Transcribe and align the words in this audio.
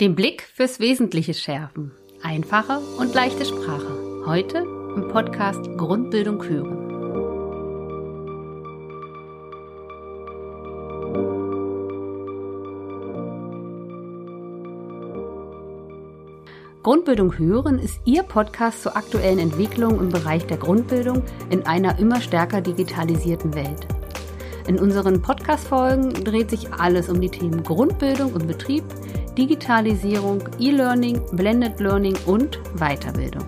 Den 0.00 0.14
Blick 0.14 0.42
fürs 0.54 0.78
Wesentliche 0.78 1.34
schärfen. 1.34 1.90
Einfache 2.22 2.78
und 3.00 3.12
leichte 3.16 3.44
Sprache. 3.44 4.22
Heute 4.26 4.58
im 4.58 5.08
Podcast 5.08 5.60
Grundbildung 5.76 6.40
hören. 6.44 6.86
Grundbildung 16.84 17.36
hören 17.36 17.80
ist 17.80 18.00
Ihr 18.04 18.22
Podcast 18.22 18.84
zur 18.84 18.96
aktuellen 18.96 19.40
Entwicklung 19.40 19.98
im 19.98 20.10
Bereich 20.10 20.46
der 20.46 20.58
Grundbildung 20.58 21.24
in 21.50 21.66
einer 21.66 21.98
immer 21.98 22.20
stärker 22.20 22.60
digitalisierten 22.60 23.52
Welt. 23.56 23.88
In 24.68 24.78
unseren 24.78 25.20
Podcast-Folgen 25.22 26.12
dreht 26.22 26.50
sich 26.50 26.72
alles 26.72 27.08
um 27.08 27.20
die 27.20 27.30
Themen 27.30 27.64
Grundbildung 27.64 28.36
im 28.38 28.46
Betrieb, 28.46 28.84
Digitalisierung, 29.38 30.42
E-Learning, 30.58 31.22
Blended 31.30 31.78
Learning 31.78 32.16
und 32.26 32.58
Weiterbildung. 32.74 33.46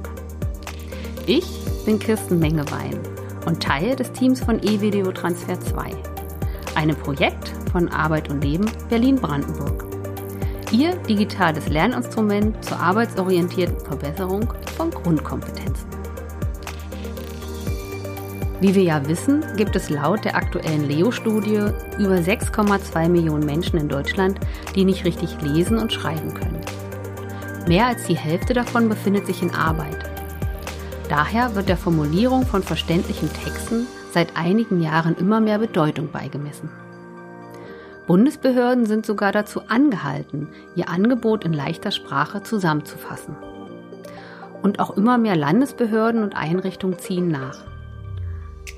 Ich 1.27 1.45
bin 1.85 1.99
Kirsten 1.99 2.39
Mengewein 2.39 2.97
und 3.45 3.61
Teil 3.61 3.97
des 3.97 4.13
Teams 4.13 4.39
von 4.39 4.63
eVideo 4.63 5.11
Transfer 5.11 5.59
2, 5.59 5.91
einem 6.77 6.95
Projekt 6.95 7.53
von 7.73 7.89
Arbeit 7.89 8.31
und 8.31 8.45
Leben 8.45 8.71
Berlin-Brandenburg. 8.89 9.85
Ihr 10.71 10.95
digitales 11.09 11.69
Lerninstrument 11.69 12.65
zur 12.65 12.79
arbeitsorientierten 12.79 13.81
Verbesserung 13.81 14.55
von 14.77 14.93
Grundkompetenzen. 14.93 16.00
Wie 18.61 18.75
wir 18.75 18.83
ja 18.83 19.09
wissen, 19.09 19.43
gibt 19.57 19.75
es 19.75 19.89
laut 19.89 20.27
der 20.27 20.37
aktuellen 20.37 20.87
Leo-Studie 20.87 21.71
über 21.99 22.17
6,2 22.17 23.09
Millionen 23.09 23.47
Menschen 23.47 23.79
in 23.79 23.89
Deutschland, 23.89 24.39
die 24.75 24.85
nicht 24.85 25.07
richtig 25.07 25.41
lesen 25.41 25.79
und 25.79 25.93
schreiben 25.93 26.35
können. 26.35 26.61
Mehr 27.67 27.87
als 27.87 28.05
die 28.05 28.17
Hälfte 28.17 28.53
davon 28.53 28.91
befindet 28.91 29.27
sich 29.27 29.43
in 29.43 29.55
Arbeit. 29.55 29.99
Daher 31.09 31.55
wird 31.55 31.71
der 31.71 31.79
Formulierung 31.79 32.45
von 32.45 32.63
verständlichen 32.63 33.33
Texten 33.33 33.87
seit 34.13 34.37
einigen 34.37 34.83
Jahren 34.83 35.17
immer 35.17 35.41
mehr 35.41 35.59
Bedeutung 35.59 36.11
beigemessen. 36.11 36.69
Bundesbehörden 38.07 38.85
sind 38.85 39.07
sogar 39.07 39.33
dazu 39.33 39.63
angehalten, 39.69 40.49
ihr 40.75 40.89
Angebot 40.91 41.45
in 41.45 41.53
leichter 41.55 41.93
Sprache 41.93 42.43
zusammenzufassen. 42.43 43.37
Und 44.63 44.81
auch 44.81 44.97
immer 44.97 45.17
mehr 45.17 45.37
Landesbehörden 45.37 46.23
und 46.23 46.37
Einrichtungen 46.37 46.99
ziehen 46.99 47.29
nach. 47.29 47.65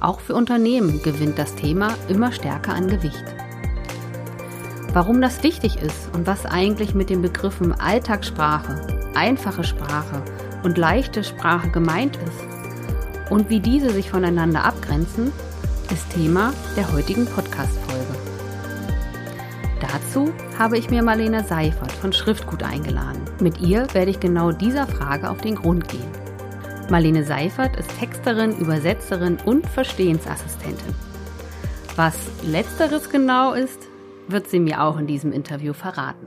Auch 0.01 0.21
für 0.21 0.35
Unternehmen 0.35 1.03
gewinnt 1.03 1.39
das 1.39 1.55
Thema 1.55 1.95
immer 2.09 2.33
stärker 2.33 2.75
an 2.75 2.89
Gewicht. 2.89 3.25
Warum 4.93 5.23
das 5.23 5.43
wichtig 5.43 5.81
ist 5.81 6.15
und 6.15 6.27
was 6.27 6.45
eigentlich 6.45 6.95
mit 6.95 7.09
den 7.09 7.23
Begriffen 7.23 7.73
Alltagssprache, 7.73 8.87
einfache 9.15 9.65
Sprache 9.65 10.23
und 10.65 10.77
leichte 10.77 11.25
Sprache 11.25 11.71
gemeint 11.71 12.17
ist 12.17 13.31
und 13.31 13.49
wie 13.49 13.61
diese 13.61 13.91
sich 13.91 14.11
voneinander 14.11 14.65
abgrenzen, 14.65 15.33
ist 15.91 16.11
Thema 16.11 16.53
der 16.77 16.93
heutigen 16.93 17.27
Podcast-Folge. 17.27 18.15
Dazu 19.81 20.33
habe 20.59 20.79
ich 20.79 20.91
mir 20.91 21.03
Marlene 21.03 21.43
Seifert 21.43 21.93
von 21.93 22.13
Schriftgut 22.13 22.63
eingeladen. 22.63 23.21
Mit 23.41 23.61
ihr 23.61 23.87
werde 23.93 24.11
ich 24.11 24.21
genau 24.21 24.53
dieser 24.53 24.87
Frage 24.87 25.29
auf 25.29 25.41
den 25.41 25.57
Grund 25.57 25.89
gehen. 25.89 26.22
Marlene 26.93 27.25
Seifert 27.25 27.77
ist 27.77 27.99
Texterin, 27.99 28.55
Übersetzerin 28.59 29.39
und 29.47 29.67
Verstehensassistentin. 29.67 30.95
Was 31.97 32.15
letzteres 32.43 33.09
genau 33.09 33.55
ist, 33.55 33.89
wird 34.29 34.47
sie 34.49 34.61
mir 34.61 34.83
auch 34.83 34.99
in 34.99 35.07
diesem 35.07 35.33
Interview 35.33 35.73
verraten. 35.73 36.27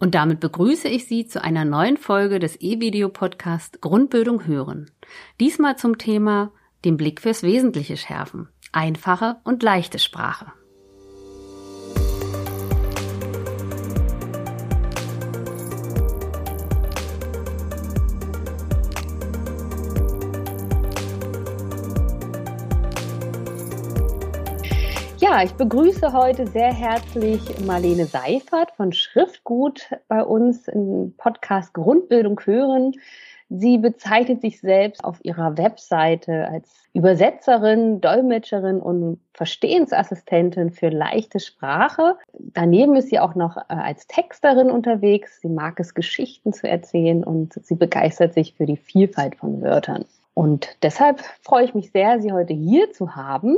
Und 0.00 0.16
damit 0.16 0.40
begrüße 0.40 0.88
ich 0.88 1.06
Sie 1.06 1.28
zu 1.28 1.40
einer 1.44 1.64
neuen 1.64 1.96
Folge 1.96 2.40
des 2.40 2.60
E-Video-Podcast 2.60 3.80
Grundbildung 3.80 4.44
hören. 4.46 4.90
Diesmal 5.38 5.76
zum 5.76 5.96
Thema 5.96 6.50
den 6.84 6.96
Blick 6.96 7.20
fürs 7.20 7.44
Wesentliche 7.44 7.96
schärfen. 7.96 8.48
Einfache 8.72 9.36
und 9.44 9.62
leichte 9.62 10.00
Sprache. 10.00 10.46
Ja, 25.18 25.42
ich 25.42 25.54
begrüße 25.54 26.12
heute 26.12 26.46
sehr 26.46 26.70
herzlich 26.70 27.40
Marlene 27.64 28.04
Seifert 28.04 28.72
von 28.72 28.92
Schriftgut 28.92 29.88
bei 30.08 30.22
uns 30.22 30.68
im 30.68 31.14
Podcast 31.16 31.72
Grundbildung 31.72 32.38
hören. 32.44 32.92
Sie 33.48 33.78
bezeichnet 33.78 34.42
sich 34.42 34.60
selbst 34.60 35.02
auf 35.02 35.24
ihrer 35.24 35.56
Webseite 35.56 36.46
als 36.48 36.70
Übersetzerin, 36.92 38.02
Dolmetscherin 38.02 38.78
und 38.78 39.18
Verstehensassistentin 39.32 40.70
für 40.70 40.90
leichte 40.90 41.40
Sprache. 41.40 42.16
Daneben 42.38 42.94
ist 42.94 43.08
sie 43.08 43.18
auch 43.18 43.34
noch 43.34 43.56
äh, 43.56 43.62
als 43.68 44.06
Texterin 44.08 44.70
unterwegs. 44.70 45.40
Sie 45.40 45.48
mag 45.48 45.80
es, 45.80 45.94
Geschichten 45.94 46.52
zu 46.52 46.68
erzählen 46.68 47.24
und 47.24 47.54
sie 47.64 47.74
begeistert 47.74 48.34
sich 48.34 48.52
für 48.52 48.66
die 48.66 48.76
Vielfalt 48.76 49.36
von 49.36 49.62
Wörtern. 49.62 50.04
Und 50.34 50.76
deshalb 50.82 51.20
freue 51.40 51.64
ich 51.64 51.74
mich 51.74 51.90
sehr, 51.90 52.20
Sie 52.20 52.32
heute 52.32 52.52
hier 52.52 52.92
zu 52.92 53.16
haben. 53.16 53.56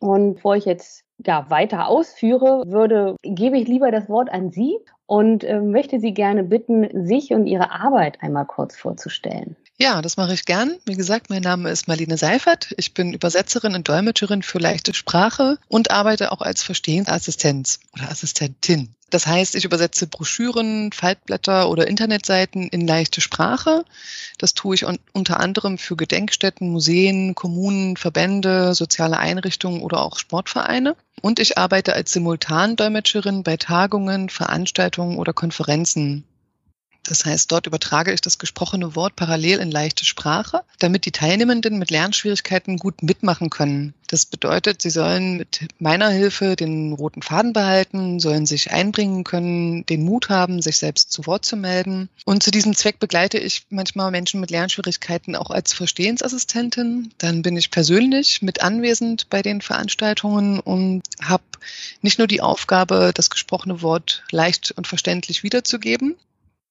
Und 0.00 0.34
bevor 0.34 0.56
ich 0.56 0.64
jetzt 0.64 1.04
ja, 1.24 1.50
weiter 1.50 1.88
ausführe, 1.88 2.62
würde, 2.66 3.16
gebe 3.22 3.58
ich 3.58 3.66
lieber 3.66 3.90
das 3.90 4.08
Wort 4.08 4.30
an 4.30 4.50
Sie 4.50 4.78
und 5.06 5.42
äh, 5.44 5.60
möchte 5.60 5.98
Sie 5.98 6.14
gerne 6.14 6.44
bitten, 6.44 7.06
sich 7.06 7.32
und 7.32 7.46
Ihre 7.46 7.70
Arbeit 7.70 8.22
einmal 8.22 8.46
kurz 8.46 8.76
vorzustellen. 8.76 9.56
Ja, 9.80 10.02
das 10.02 10.16
mache 10.16 10.34
ich 10.34 10.44
gern. 10.44 10.76
Wie 10.86 10.96
gesagt, 10.96 11.30
mein 11.30 11.42
Name 11.42 11.70
ist 11.70 11.86
Marlene 11.86 12.18
Seifert. 12.18 12.74
Ich 12.76 12.94
bin 12.94 13.12
Übersetzerin 13.12 13.76
und 13.76 13.88
Dolmetscherin 13.88 14.42
für 14.42 14.58
leichte 14.58 14.92
Sprache 14.92 15.56
und 15.68 15.92
arbeite 15.92 16.32
auch 16.32 16.40
als 16.40 16.64
Verstehensassistenz 16.64 17.78
oder 17.94 18.10
Assistentin. 18.10 18.92
Das 19.10 19.28
heißt, 19.28 19.54
ich 19.54 19.64
übersetze 19.64 20.08
Broschüren, 20.08 20.90
Faltblätter 20.92 21.70
oder 21.70 21.86
Internetseiten 21.86 22.68
in 22.68 22.88
leichte 22.88 23.20
Sprache. 23.20 23.84
Das 24.36 24.52
tue 24.52 24.74
ich 24.74 24.84
unter 24.84 25.38
anderem 25.38 25.78
für 25.78 25.94
Gedenkstätten, 25.94 26.70
Museen, 26.70 27.36
Kommunen, 27.36 27.96
Verbände, 27.96 28.74
soziale 28.74 29.18
Einrichtungen 29.18 29.80
oder 29.80 30.02
auch 30.02 30.18
Sportvereine. 30.18 30.96
Und 31.22 31.38
ich 31.38 31.56
arbeite 31.56 31.94
als 31.94 32.12
Simultandolmetscherin 32.12 33.44
bei 33.44 33.56
Tagungen, 33.56 34.28
Veranstaltungen 34.28 35.18
oder 35.18 35.32
Konferenzen. 35.32 36.24
Das 37.08 37.24
heißt, 37.24 37.50
dort 37.50 37.66
übertrage 37.66 38.12
ich 38.12 38.20
das 38.20 38.38
gesprochene 38.38 38.94
Wort 38.94 39.16
parallel 39.16 39.60
in 39.60 39.70
leichte 39.70 40.04
Sprache, 40.04 40.60
damit 40.78 41.06
die 41.06 41.10
Teilnehmenden 41.10 41.78
mit 41.78 41.90
Lernschwierigkeiten 41.90 42.76
gut 42.76 43.02
mitmachen 43.02 43.48
können. 43.48 43.94
Das 44.08 44.26
bedeutet, 44.26 44.82
sie 44.82 44.90
sollen 44.90 45.38
mit 45.38 45.68
meiner 45.78 46.10
Hilfe 46.10 46.54
den 46.54 46.92
roten 46.92 47.22
Faden 47.22 47.54
behalten, 47.54 48.20
sollen 48.20 48.44
sich 48.44 48.70
einbringen 48.70 49.24
können, 49.24 49.86
den 49.86 50.04
Mut 50.04 50.28
haben, 50.28 50.60
sich 50.60 50.76
selbst 50.76 51.10
zu 51.10 51.26
Wort 51.26 51.46
zu 51.46 51.56
melden. 51.56 52.10
Und 52.26 52.42
zu 52.42 52.50
diesem 52.50 52.74
Zweck 52.74 52.98
begleite 52.98 53.38
ich 53.38 53.66
manchmal 53.70 54.10
Menschen 54.10 54.40
mit 54.40 54.50
Lernschwierigkeiten 54.50 55.34
auch 55.34 55.50
als 55.50 55.72
Verstehensassistentin. 55.72 57.12
Dann 57.18 57.40
bin 57.40 57.56
ich 57.56 57.70
persönlich 57.70 58.42
mit 58.42 58.62
anwesend 58.62 59.30
bei 59.30 59.40
den 59.40 59.62
Veranstaltungen 59.62 60.60
und 60.60 61.02
habe 61.22 61.44
nicht 62.02 62.18
nur 62.18 62.28
die 62.28 62.42
Aufgabe, 62.42 63.12
das 63.14 63.30
gesprochene 63.30 63.80
Wort 63.80 64.24
leicht 64.30 64.72
und 64.72 64.86
verständlich 64.86 65.42
wiederzugeben, 65.42 66.16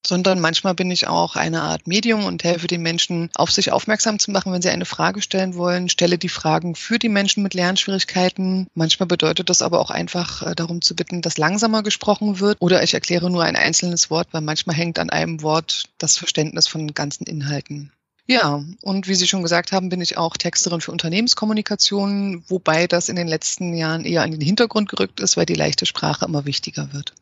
sondern 0.08 0.40
manchmal 0.40 0.74
bin 0.74 0.90
ich 0.90 1.08
auch 1.08 1.36
eine 1.36 1.62
Art 1.64 1.86
Medium 1.86 2.24
und 2.24 2.44
helfe 2.46 2.68
den 2.68 2.82
Menschen, 2.82 3.30
auf 3.36 3.52
sich 3.52 3.74
aufmerksam 3.74 4.20
zu 4.20 4.32
machen, 4.32 4.54
wenn 4.54 4.62
sie 4.62 4.70
eine 4.70 4.86
Frage 4.86 5.22
stellen 5.22 5.56
wollen, 5.56 5.90
stelle 5.90 6.18
die 6.18 6.30
Fragen 6.30 6.76
für 6.76 6.98
die 6.98 7.10
Menschen 7.10 7.44
mit 7.44 7.54
Lernschwierigkeiten. 7.54 8.68
Manchmal 8.74 9.08
bedeutet 9.08 9.50
das 9.50 9.62
aber 9.62 9.82
auch 9.82 9.92
einfach 9.92 10.44
äh, 10.44 10.56
darum 10.56 10.82
zu 10.82 10.96
bitten, 10.96 11.22
dass 11.22 11.38
langsamer 11.38 11.84
gesprochen 11.84 12.40
wird 12.40 12.58
oder 12.62 12.84
ich 12.84 12.94
erkläre 12.94 13.30
nur 13.30 13.44
ein 13.44 13.58
einzelnes 13.58 14.10
Wort, 14.10 14.30
weil 14.32 14.42
manchmal 14.42 14.78
hängt 14.78 14.98
an 14.98 15.10
einem 15.10 15.42
Wort 15.42 15.90
das 15.98 16.18
Verständnis 16.18 16.68
von 16.68 16.94
ganzen 16.94 17.26
Inhalten. 17.26 17.92
Ja, 18.30 18.62
und 18.82 19.08
wie 19.08 19.16
Sie 19.16 19.28
schon 19.28 19.42
gesagt 19.42 19.72
haben, 19.72 19.88
bin 19.88 20.02
ich 20.02 20.18
auch 20.18 20.36
Texterin 20.36 20.82
für 20.82 20.92
Unternehmenskommunikation, 20.92 22.44
wobei 22.48 22.86
das 22.86 23.08
in 23.08 23.16
den 23.16 23.28
letzten 23.28 23.74
Jahren 23.74 24.04
eher 24.04 24.26
in 24.26 24.32
den 24.32 24.42
Hintergrund 24.42 24.90
gerückt 24.90 25.22
ist, 25.22 25.38
weil 25.38 25.46
die 25.46 25.54
leichte 25.54 25.86
Sprache 25.86 26.26
immer 26.26 26.46
wichtiger 26.46 26.92
wird. 26.92 27.14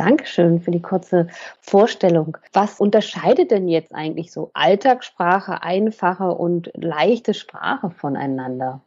Dankeschön 0.00 0.62
für 0.62 0.70
die 0.70 0.80
kurze 0.80 1.28
Vorstellung. 1.60 2.38
Was 2.54 2.80
unterscheidet 2.80 3.50
denn 3.50 3.68
jetzt 3.68 3.94
eigentlich 3.94 4.32
so 4.32 4.50
Alltagssprache, 4.54 5.62
einfache 5.62 6.30
und 6.30 6.70
leichte 6.74 7.34
Sprache 7.34 7.90
voneinander? 7.90 8.80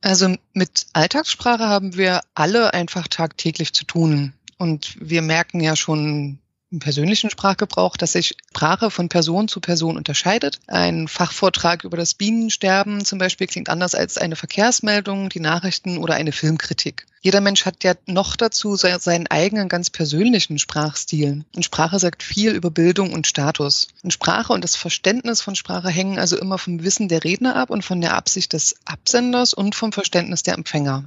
Also 0.00 0.34
mit 0.54 0.86
Alltagssprache 0.94 1.68
haben 1.68 1.98
wir 1.98 2.22
alle 2.34 2.72
einfach 2.72 3.08
tagtäglich 3.08 3.74
zu 3.74 3.84
tun. 3.84 4.32
Und 4.56 4.96
wir 4.98 5.20
merken 5.20 5.60
ja 5.60 5.76
schon 5.76 6.38
im 6.72 6.78
persönlichen 6.78 7.30
Sprachgebrauch, 7.30 7.96
dass 7.96 8.12
sich 8.12 8.34
Sprache 8.48 8.90
von 8.90 9.08
Person 9.08 9.46
zu 9.46 9.60
Person 9.60 9.96
unterscheidet. 9.96 10.58
Ein 10.66 11.06
Fachvortrag 11.06 11.84
über 11.84 11.96
das 11.96 12.14
Bienensterben 12.14 13.04
zum 13.04 13.18
Beispiel 13.18 13.46
klingt 13.46 13.68
anders 13.68 13.94
als 13.94 14.16
eine 14.16 14.36
Verkehrsmeldung, 14.36 15.28
die 15.28 15.40
Nachrichten 15.40 15.98
oder 15.98 16.14
eine 16.14 16.32
Filmkritik. 16.32 17.06
Jeder 17.20 17.40
Mensch 17.40 17.66
hat 17.66 17.84
ja 17.84 17.94
noch 18.06 18.34
dazu 18.34 18.74
seinen 18.74 19.28
eigenen 19.28 19.68
ganz 19.68 19.90
persönlichen 19.90 20.58
Sprachstil. 20.58 21.44
Und 21.54 21.64
Sprache 21.64 22.00
sagt 22.00 22.22
viel 22.22 22.52
über 22.52 22.70
Bildung 22.70 23.12
und 23.12 23.28
Status. 23.28 23.88
Und 24.02 24.12
Sprache 24.12 24.52
und 24.52 24.64
das 24.64 24.74
Verständnis 24.74 25.40
von 25.40 25.54
Sprache 25.54 25.88
hängen 25.88 26.18
also 26.18 26.36
immer 26.36 26.58
vom 26.58 26.82
Wissen 26.82 27.06
der 27.08 27.22
Redner 27.22 27.54
ab 27.54 27.70
und 27.70 27.84
von 27.84 28.00
der 28.00 28.16
Absicht 28.16 28.54
des 28.54 28.74
Absenders 28.84 29.54
und 29.54 29.76
vom 29.76 29.92
Verständnis 29.92 30.42
der 30.42 30.54
Empfänger 30.54 31.04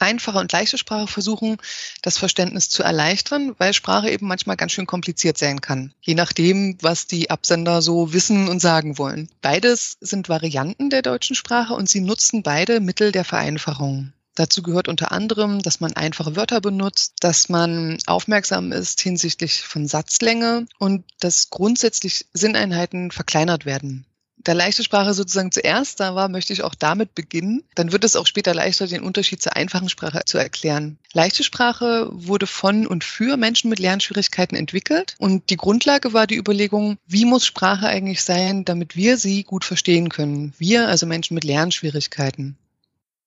einfache 0.00 0.38
und 0.38 0.52
leichte 0.52 0.78
Sprache 0.78 1.06
versuchen, 1.06 1.58
das 2.02 2.18
Verständnis 2.18 2.68
zu 2.68 2.82
erleichtern, 2.82 3.54
weil 3.58 3.72
Sprache 3.72 4.10
eben 4.10 4.26
manchmal 4.26 4.56
ganz 4.56 4.72
schön 4.72 4.86
kompliziert 4.86 5.38
sein 5.38 5.60
kann, 5.60 5.92
je 6.00 6.14
nachdem, 6.14 6.78
was 6.80 7.06
die 7.06 7.30
Absender 7.30 7.82
so 7.82 8.12
wissen 8.12 8.48
und 8.48 8.60
sagen 8.60 8.98
wollen. 8.98 9.28
Beides 9.40 9.96
sind 10.00 10.28
Varianten 10.28 10.90
der 10.90 11.02
deutschen 11.02 11.36
Sprache 11.36 11.74
und 11.74 11.88
sie 11.88 12.00
nutzen 12.00 12.42
beide 12.42 12.80
Mittel 12.80 13.12
der 13.12 13.24
Vereinfachung. 13.24 14.12
Dazu 14.34 14.62
gehört 14.62 14.86
unter 14.86 15.10
anderem, 15.10 15.62
dass 15.62 15.80
man 15.80 15.94
einfache 15.94 16.36
Wörter 16.36 16.60
benutzt, 16.60 17.14
dass 17.20 17.48
man 17.48 17.98
aufmerksam 18.06 18.70
ist 18.70 19.00
hinsichtlich 19.00 19.62
von 19.62 19.88
Satzlänge 19.88 20.68
und 20.78 21.04
dass 21.18 21.50
grundsätzlich 21.50 22.26
Sinneinheiten 22.32 23.10
verkleinert 23.10 23.64
werden 23.64 24.06
da 24.44 24.52
leichte 24.52 24.84
Sprache 24.84 25.14
sozusagen 25.14 25.52
zuerst 25.52 26.00
da 26.00 26.14
war, 26.14 26.28
möchte 26.28 26.52
ich 26.52 26.62
auch 26.62 26.74
damit 26.74 27.14
beginnen. 27.14 27.64
Dann 27.74 27.92
wird 27.92 28.04
es 28.04 28.16
auch 28.16 28.26
später 28.26 28.54
leichter, 28.54 28.86
den 28.86 29.02
Unterschied 29.02 29.42
zur 29.42 29.56
einfachen 29.56 29.88
Sprache 29.88 30.22
zu 30.24 30.38
erklären. 30.38 30.98
Leichte 31.12 31.44
Sprache 31.44 32.08
wurde 32.12 32.46
von 32.46 32.86
und 32.86 33.04
für 33.04 33.36
Menschen 33.36 33.70
mit 33.70 33.78
Lernschwierigkeiten 33.78 34.56
entwickelt. 34.56 35.16
Und 35.18 35.50
die 35.50 35.56
Grundlage 35.56 36.12
war 36.12 36.26
die 36.26 36.36
Überlegung, 36.36 36.98
wie 37.06 37.24
muss 37.24 37.46
Sprache 37.46 37.88
eigentlich 37.88 38.22
sein, 38.22 38.64
damit 38.64 38.96
wir 38.96 39.16
sie 39.16 39.42
gut 39.42 39.64
verstehen 39.64 40.08
können. 40.08 40.54
Wir, 40.58 40.88
also 40.88 41.06
Menschen 41.06 41.34
mit 41.34 41.44
Lernschwierigkeiten. 41.44 42.56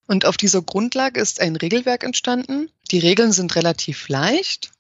Und 0.08 0.26
auf 0.26 0.38
dieser 0.38 0.62
Grundlage 0.62 1.22
ist 1.22 1.40
ein 1.40 1.56
Regelwerk 1.56 2.04
entstanden. 2.04 2.70
Die 2.92 3.00
Regeln 3.00 3.32
sind 3.32 3.56
relativ 3.56 4.10
leicht 4.10 4.72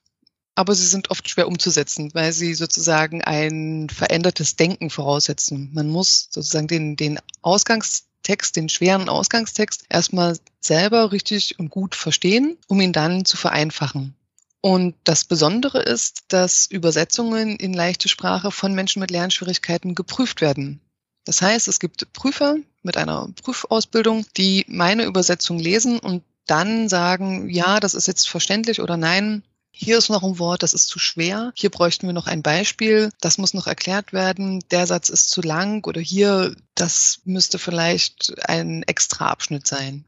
aber 0.55 0.75
sie 0.75 0.85
sind 0.85 1.09
oft 1.09 1.29
schwer 1.29 1.47
umzusetzen, 1.47 2.11
weil 2.13 2.33
sie 2.33 2.53
sozusagen 2.53 3.23
ein 3.23 3.89
verändertes 3.89 4.55
Denken 4.55 4.89
voraussetzen. 4.89 5.69
Man 5.73 5.89
muss 5.89 6.27
sozusagen 6.29 6.67
den, 6.67 6.95
den 6.95 7.19
Ausgangstext, 7.41 8.55
den 8.55 8.69
schweren 8.69 9.09
Ausgangstext 9.09 9.85
erstmal 9.89 10.37
selber 10.59 11.11
richtig 11.11 11.57
und 11.59 11.69
gut 11.69 11.95
verstehen, 11.95 12.57
um 12.67 12.81
ihn 12.81 12.93
dann 12.93 13.25
zu 13.25 13.37
vereinfachen. 13.37 14.15
Und 14.61 14.95
das 15.05 15.25
Besondere 15.25 15.81
ist, 15.81 16.25
dass 16.27 16.67
Übersetzungen 16.67 17.55
in 17.55 17.73
leichte 17.73 18.09
Sprache 18.09 18.51
von 18.51 18.75
Menschen 18.75 18.99
mit 18.99 19.09
Lernschwierigkeiten 19.09 19.95
geprüft 19.95 20.41
werden. 20.41 20.81
Das 21.25 21.41
heißt, 21.41 21.67
es 21.67 21.79
gibt 21.79 22.13
Prüfer 22.13 22.57
mit 22.83 22.97
einer 22.97 23.29
Prüfausbildung, 23.41 24.25
die 24.37 24.65
meine 24.67 25.05
Übersetzung 25.05 25.59
lesen 25.59 25.99
und 25.99 26.23
dann 26.45 26.89
sagen, 26.89 27.49
ja, 27.49 27.79
das 27.79 27.93
ist 27.93 28.07
jetzt 28.07 28.29
verständlich 28.29 28.81
oder 28.81 28.97
nein, 28.97 29.43
hier 29.71 29.97
ist 29.97 30.09
noch 30.09 30.23
ein 30.23 30.37
Wort, 30.37 30.63
das 30.63 30.73
ist 30.73 30.87
zu 30.87 30.99
schwer. 30.99 31.53
Hier 31.55 31.69
bräuchten 31.69 32.05
wir 32.05 32.13
noch 32.13 32.27
ein 32.27 32.43
Beispiel. 32.43 33.09
Das 33.21 33.37
muss 33.37 33.53
noch 33.53 33.67
erklärt 33.67 34.13
werden. 34.13 34.63
Der 34.69 34.85
Satz 34.85 35.09
ist 35.09 35.31
zu 35.31 35.41
lang 35.41 35.85
oder 35.87 36.01
hier, 36.01 36.55
das 36.75 37.21
müsste 37.23 37.57
vielleicht 37.57 38.33
ein 38.47 38.83
extra 38.83 39.27
Abschnitt 39.27 39.65
sein. 39.65 40.05